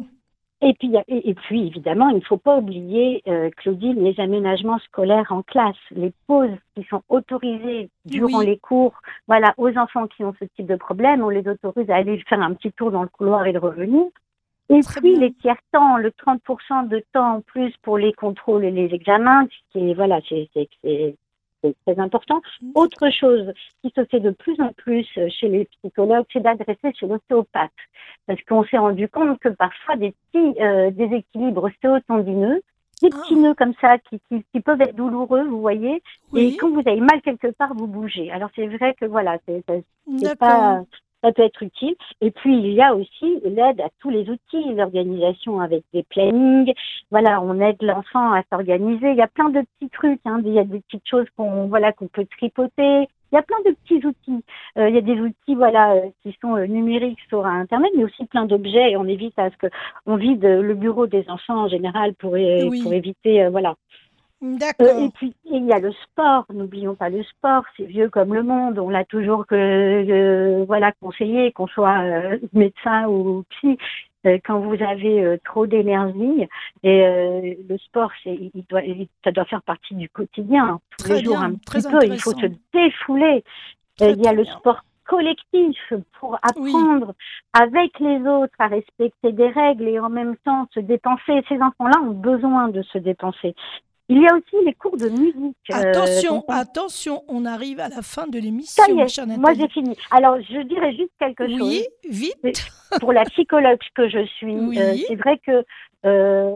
Et 0.61 0.73
puis, 0.73 0.93
et, 1.07 1.29
et 1.29 1.33
puis 1.33 1.67
évidemment, 1.67 2.09
il 2.09 2.17
ne 2.17 2.21
faut 2.21 2.37
pas 2.37 2.57
oublier, 2.57 3.21
euh, 3.27 3.49
Claudine, 3.57 4.03
les 4.03 4.19
aménagements 4.19 4.79
scolaires 4.79 5.31
en 5.31 5.41
classe, 5.41 5.75
les 5.91 6.11
pauses 6.27 6.49
qui 6.75 6.83
sont 6.89 7.01
autorisées 7.07 7.89
durant 8.05 8.39
Oui. 8.39 8.45
les 8.45 8.57
cours. 8.57 8.93
Voilà, 9.27 9.53
aux 9.57 9.75
enfants 9.77 10.07
qui 10.07 10.23
ont 10.23 10.33
ce 10.39 10.45
type 10.45 10.67
de 10.67 10.75
problème, 10.75 11.23
on 11.23 11.29
les 11.29 11.47
autorise 11.47 11.89
à 11.89 11.95
aller 11.95 12.21
faire 12.27 12.41
un 12.41 12.53
petit 12.53 12.71
tour 12.73 12.91
dans 12.91 13.03
le 13.03 13.09
couloir 13.09 13.45
et 13.45 13.53
de 13.53 13.59
revenir. 13.59 14.03
Et 14.69 14.81
Très 14.81 14.99
puis 14.99 15.11
bien. 15.11 15.21
les 15.21 15.33
tiers 15.33 15.57
temps, 15.71 15.97
le 15.97 16.11
30% 16.11 16.89
de 16.89 17.03
temps 17.13 17.37
en 17.37 17.41
plus 17.41 17.73
pour 17.81 17.97
les 17.97 18.13
contrôles 18.13 18.65
et 18.65 18.71
les 18.71 18.93
examens, 18.93 19.47
qui 19.71 19.91
est 19.91 19.93
voilà, 19.93 20.19
c'est 20.27 20.49
c'est- 21.63 21.75
très 21.85 21.99
important. 21.99 22.41
Autre 22.75 23.09
chose 23.09 23.53
qui 23.81 23.91
se 23.95 24.05
fait 24.05 24.19
de 24.19 24.31
plus 24.31 24.59
en 24.59 24.71
plus 24.73 25.05
chez 25.29 25.47
les 25.47 25.65
psychologues, 25.65 26.25
c'est 26.31 26.41
d'adresser 26.41 26.93
chez 26.93 27.07
l'ostéopathe. 27.07 27.71
Parce 28.27 28.41
qu'on 28.43 28.63
s'est 28.65 28.77
rendu 28.77 29.07
compte 29.07 29.39
que 29.39 29.49
parfois 29.49 29.95
des 29.95 30.13
petits 30.31 30.61
euh, 30.61 30.91
déséquilibres 30.91 31.63
ostéotendineux 31.65 32.61
des 33.01 33.09
petits 33.09 33.35
nœuds 33.35 33.53
comme 33.53 33.73
ça 33.79 33.97
qui, 33.97 34.19
qui, 34.29 34.43
qui, 34.51 34.59
peuvent 34.59 34.81
être 34.81 34.95
douloureux, 34.95 35.43
vous 35.45 35.61
voyez. 35.61 36.03
Et 36.35 36.57
quand 36.57 36.69
vous 36.69 36.83
avez 36.85 36.99
mal 36.99 37.21
quelque 37.21 37.47
part, 37.51 37.73
vous 37.73 37.87
bougez. 37.87 38.29
Alors 38.31 38.49
c'est 38.55 38.67
vrai 38.67 38.93
que 38.99 39.05
voilà, 39.05 39.37
c'est 39.47 39.63
pas 40.37 40.83
ça 41.23 41.31
peut 41.31 41.43
être 41.43 41.61
utile. 41.63 41.95
Et 42.21 42.31
puis, 42.31 42.57
il 42.57 42.73
y 42.73 42.81
a 42.81 42.95
aussi 42.95 43.39
l'aide 43.43 43.81
à 43.81 43.89
tous 43.99 44.09
les 44.09 44.29
outils, 44.29 44.73
l'organisation 44.73 45.59
avec 45.59 45.83
des 45.93 46.03
plannings. 46.03 46.73
Voilà, 47.11 47.41
on 47.41 47.59
aide 47.59 47.81
l'enfant 47.81 48.31
à 48.33 48.43
s'organiser. 48.51 49.11
Il 49.11 49.17
y 49.17 49.21
a 49.21 49.27
plein 49.27 49.49
de 49.49 49.61
petits 49.61 49.89
trucs. 49.89 50.21
Hein. 50.25 50.41
Il 50.45 50.53
y 50.53 50.59
a 50.59 50.63
des 50.63 50.79
petites 50.81 51.07
choses 51.07 51.27
qu'on 51.35 51.67
voilà 51.67 51.91
qu'on 51.91 52.07
peut 52.07 52.25
tripoter. 52.37 53.07
Il 53.31 53.35
y 53.35 53.37
a 53.37 53.43
plein 53.43 53.57
de 53.65 53.75
petits 53.75 54.05
outils. 54.05 54.43
Euh, 54.77 54.89
il 54.89 54.95
y 54.95 54.97
a 54.97 55.01
des 55.01 55.19
outils 55.19 55.55
voilà 55.55 55.93
euh, 55.93 56.09
qui 56.23 56.35
sont 56.41 56.55
euh, 56.55 56.65
numériques 56.65 57.19
sur 57.27 57.45
Internet, 57.45 57.91
mais 57.95 58.03
aussi 58.03 58.25
plein 58.25 58.45
d'objets. 58.45 58.91
Et 58.91 58.97
on 58.97 59.05
évite 59.05 59.37
à 59.37 59.51
ce 59.51 59.57
que 59.57 59.67
on 60.05 60.15
vide 60.15 60.43
le 60.43 60.73
bureau 60.73 61.05
des 61.05 61.29
enfants 61.29 61.65
en 61.65 61.67
général 61.67 62.13
pour, 62.15 62.31
pour 62.31 62.93
éviter 62.93 63.47
voilà 63.49 63.75
euh, 64.41 65.05
et 65.05 65.09
puis 65.09 65.35
il 65.45 65.65
y 65.65 65.73
a 65.73 65.79
le 65.79 65.91
sport. 65.91 66.45
N'oublions 66.53 66.95
pas 66.95 67.09
le 67.09 67.23
sport. 67.23 67.63
C'est 67.75 67.85
vieux 67.85 68.09
comme 68.09 68.33
le 68.33 68.43
monde. 68.43 68.79
On 68.79 68.89
l'a 68.89 69.05
toujours 69.05 69.45
que 69.45 69.55
euh, 69.55 70.65
voilà 70.65 70.91
conseillé, 71.01 71.51
qu'on 71.51 71.67
soit 71.67 72.01
euh, 72.01 72.37
médecin 72.53 73.07
ou 73.07 73.43
psy. 73.49 73.77
quand 74.45 74.59
vous 74.59 74.81
avez 74.83 75.37
trop 75.45 75.65
d'énergie 75.65 76.47
et 76.83 77.57
le 77.69 77.77
sport, 77.77 78.11
c'est, 78.23 78.51
il 78.53 78.65
doit, 78.69 78.81
ça 79.23 79.31
doit 79.31 79.45
faire 79.45 79.61
partie 79.61 79.95
du 79.95 80.09
quotidien. 80.09 80.79
Tous 80.97 81.09
les 81.09 81.23
jours 81.23 81.39
un 81.39 81.53
petit 81.53 81.87
peu, 81.89 82.05
il 82.05 82.19
faut 82.19 82.33
se 82.33 82.47
défouler. 82.73 83.43
il 83.99 84.21
y 84.21 84.27
a 84.27 84.33
le 84.33 84.45
sport 84.45 84.83
collectif 85.09 85.93
pour 86.19 86.37
apprendre 86.43 87.15
avec 87.53 87.99
les 87.99 88.19
autres 88.27 88.53
à 88.59 88.67
respecter 88.67 89.31
des 89.31 89.49
règles 89.49 89.87
et 89.87 89.99
en 89.99 90.09
même 90.09 90.35
temps 90.45 90.67
se 90.73 90.79
dépenser. 90.79 91.43
Ces 91.49 91.55
enfants-là 91.55 91.99
ont 92.03 92.13
besoin 92.13 92.67
de 92.69 92.83
se 92.83 92.99
dépenser. 92.99 93.55
Il 94.09 94.23
y 94.23 94.27
a 94.27 94.35
aussi 94.35 94.65
les 94.65 94.73
cours 94.73 94.97
de 94.97 95.07
musique. 95.07 95.55
Euh, 95.71 95.75
attention, 95.75 96.43
attention, 96.47 97.23
on 97.27 97.45
arrive 97.45 97.79
à 97.79 97.89
la 97.89 98.01
fin 98.01 98.25
de 98.25 98.39
l'émission. 98.39 98.83
Ça 98.83 98.91
y 98.91 98.99
est, 98.99 99.37
moi 99.37 99.53
j'ai 99.53 99.67
fini. 99.67 99.95
Alors 100.09 100.37
je 100.41 100.61
dirais 100.63 100.93
juste 100.93 101.11
quelque 101.19 101.47
chose. 101.47 101.61
Oui, 101.61 101.85
vite. 102.09 102.65
Pour 102.99 103.13
la 103.13 103.23
psychologue 103.25 103.77
que 103.93 104.09
je 104.09 104.25
suis, 104.25 104.55
euh, 104.55 104.95
c'est 105.07 105.15
vrai 105.15 105.39
que 105.45 105.63
euh, 106.07 106.55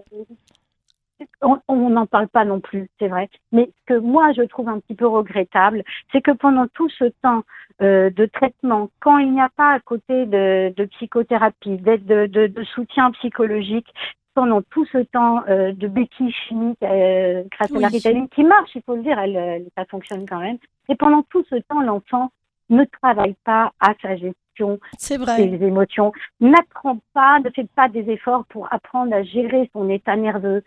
on 1.68 1.90
n'en 1.92 2.08
parle 2.08 2.28
pas 2.28 2.44
non 2.44 2.60
plus, 2.60 2.90
c'est 3.00 3.08
vrai. 3.08 3.30
Mais 3.52 3.70
ce 3.82 3.94
que 3.94 4.00
moi 4.00 4.32
je 4.36 4.42
trouve 4.42 4.68
un 4.68 4.80
petit 4.80 4.96
peu 4.96 5.06
regrettable, 5.06 5.84
c'est 6.12 6.22
que 6.22 6.32
pendant 6.32 6.66
tout 6.74 6.90
ce 6.90 7.06
temps 7.22 7.44
de 7.80 8.26
traitement, 8.28 8.90
quand 9.00 9.18
il 9.20 9.32
n'y 9.32 9.42
a 9.42 9.50
pas 9.56 9.74
à 9.74 9.80
côté 9.80 10.26
de, 10.26 10.86
psychothérapie, 10.98 11.78
d'aide 11.78 12.06
de, 12.06 12.64
soutien 12.74 13.12
psychologique, 13.12 13.88
pendant 14.34 14.62
tout 14.62 14.86
ce 14.86 15.00
temps 15.00 15.44
euh, 15.48 15.74
de 15.74 15.88
béquilles 15.88 16.34
chimiques 16.48 16.82
euh, 16.84 17.44
grâce 17.52 17.72
à 17.72 17.80
la 17.80 17.88
ritaline 17.88 18.30
qui 18.30 18.44
marche, 18.44 18.72
il 18.76 18.82
faut 18.84 18.96
le 18.96 19.04
dire, 19.04 19.20
elle, 19.20 19.66
ça 19.78 19.86
fonctionne 19.86 20.26
quand 20.28 20.40
même. 20.40 20.58
Et 20.90 20.96
pendant 20.96 21.24
tout 21.24 21.44
ce 21.50 21.56
temps, 21.56 21.82
l'enfant 21.82 22.32
ne 22.70 22.84
travaille 22.86 23.36
pas 23.44 23.72
à 23.80 23.94
sa 24.02 24.16
gestion 24.16 24.80
des 25.00 25.66
émotions, 25.66 26.12
n'apprend 26.40 26.98
pas, 27.14 27.40
ne 27.40 27.50
fait 27.50 27.68
pas 27.76 27.90
des 27.90 28.10
efforts 28.10 28.46
pour 28.46 28.72
apprendre 28.72 29.14
à 29.14 29.24
gérer 29.24 29.70
son 29.74 29.90
état 29.90 30.16
nerveux, 30.16 30.64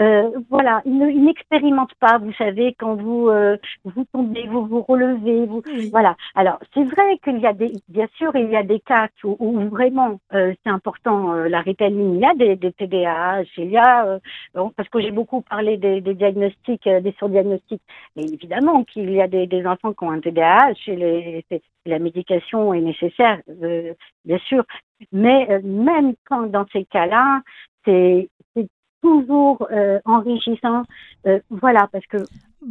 euh, 0.00 0.30
voilà, 0.48 0.82
il 0.84 1.24
n'expérimente 1.24 1.94
pas, 1.94 2.18
vous 2.18 2.32
savez, 2.34 2.74
quand 2.78 2.94
vous 2.94 3.28
euh, 3.28 3.56
vous 3.84 4.04
tombez, 4.12 4.46
vous 4.46 4.66
vous 4.66 4.82
relevez, 4.82 5.46
vous 5.46 5.62
voilà. 5.90 6.16
Alors 6.34 6.58
c'est 6.74 6.84
vrai 6.84 7.18
qu'il 7.24 7.38
y 7.38 7.46
a 7.46 7.52
des, 7.52 7.72
bien 7.88 8.06
sûr, 8.16 8.34
il 8.36 8.50
y 8.50 8.56
a 8.56 8.62
des 8.62 8.80
cas 8.80 9.08
où, 9.24 9.60
vraiment 9.68 10.20
euh, 10.34 10.54
c'est 10.62 10.70
important 10.70 11.32
la 11.34 11.60
ritaline. 11.60 12.14
Il 12.14 12.20
y 12.20 12.26
a 12.26 12.34
des, 12.34 12.56
des 12.56 12.72
TDAH, 12.72 13.44
il 13.56 13.70
y 13.70 13.76
a 13.78 14.18
parce 14.76 14.88
que 14.88 15.00
j'ai 15.00 15.10
beaucoup 15.10 15.40
parlé 15.42 15.76
des, 15.76 16.00
des 16.00 16.14
diagnostics, 16.14 16.88
des 16.88 17.14
surdiagnostics, 17.18 17.82
mais 18.14 18.24
évidemment 18.24 18.84
qu'il 18.84 19.10
y 19.10 19.20
a 19.20 19.28
des, 19.28 19.46
des, 19.46 19.66
enfants 19.66 19.92
qui 19.92 20.04
ont 20.04 20.10
un 20.10 20.20
TDAH 20.20 20.74
et 20.86 20.96
les, 20.96 21.44
la 21.86 21.98
médication 21.98 22.74
est 22.74 22.80
nécessaire, 22.80 23.40
bien 24.24 24.38
sûr. 24.46 24.64
Mais 25.12 25.60
même 25.62 26.14
quand 26.28 26.46
dans 26.46 26.66
ces 26.72 26.84
cas-là, 26.84 27.42
c'est 27.84 28.28
toujours 29.02 29.66
euh, 29.70 29.98
enrichissant. 30.04 30.82
Euh, 31.26 31.40
voilà, 31.50 31.88
parce 31.92 32.06
que 32.06 32.18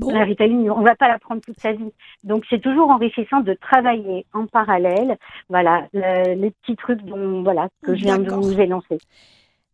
la 0.05 0.23
ritaline, 0.23 0.69
on 0.69 0.79
ne 0.79 0.85
va 0.85 0.95
pas 0.95 1.07
la 1.07 1.19
prendre 1.19 1.41
toute 1.41 1.59
sa 1.59 1.71
vie. 1.71 1.91
Donc, 2.23 2.43
c'est 2.49 2.61
toujours 2.61 2.89
enrichissant 2.89 3.39
de 3.39 3.53
travailler 3.53 4.25
en 4.33 4.45
parallèle. 4.45 5.17
Voilà, 5.49 5.87
les 5.93 6.51
petits 6.61 6.75
trucs 6.75 7.01
dont, 7.03 7.43
voilà, 7.43 7.69
que 7.83 7.95
je 7.95 8.03
viens 8.03 8.19
de 8.19 8.31
vous 8.31 8.59
énoncer. 8.59 8.97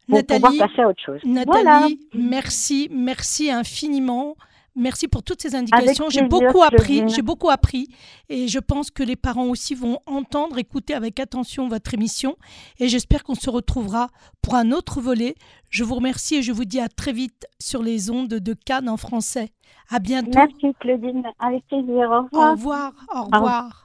Pour 0.08 0.18
Nathalie, 0.18 0.42
pouvoir 0.42 0.68
passer 0.70 0.82
à 0.82 0.89
autre 0.89 1.02
chose. 1.02 1.22
Nathalie, 1.24 2.00
merci, 2.13 2.89
merci 2.92 3.50
infiniment. 3.50 4.36
Merci 4.76 5.08
pour 5.08 5.22
toutes 5.24 5.42
ces 5.42 5.56
indications. 5.56 6.10
J'ai 6.10 6.24
beaucoup 6.24 6.64
appris. 6.64 7.08
J'ai 7.08 7.22
beaucoup 7.22 7.50
appris. 7.50 7.88
Et 8.30 8.48
je 8.48 8.60
pense 8.60 8.90
que 8.90 9.04
les 9.04 9.16
parents 9.16 9.46
aussi 9.46 9.76
vont 9.76 10.00
entendre, 10.06 10.58
écouter 10.58 10.94
avec 10.94 11.20
attention 11.20 11.68
votre 11.68 11.94
émission. 11.94 12.38
Et 12.80 12.88
j'espère 12.88 13.24
qu'on 13.24 13.36
se 13.36 13.50
retrouvera 13.50 14.08
pour 14.42 14.56
un 14.56 14.72
autre 14.72 15.00
volet. 15.00 15.36
Je 15.70 15.84
vous 15.84 15.96
remercie 15.96 16.36
et 16.36 16.42
je 16.42 16.52
vous 16.52 16.66
dis 16.66 16.80
à 16.80 16.90
très 16.90 17.12
vite 17.12 17.46
sur 17.60 17.84
les 17.84 18.10
ondes 18.10 18.30
de 18.30 18.54
Cannes 18.54 18.90
en 18.90 18.98
français. 18.98 19.50
À 19.90 20.00
bientôt. 20.00 20.32
Merci 20.36 20.76
Claudine. 20.80 21.24
Avec 21.40 21.68
plaisir. 21.68 22.10
Au 22.10 22.24
revoir. 22.24 22.32
Au 22.34 22.52
revoir. 22.52 22.94
Au 23.14 23.24
revoir. 23.24 23.83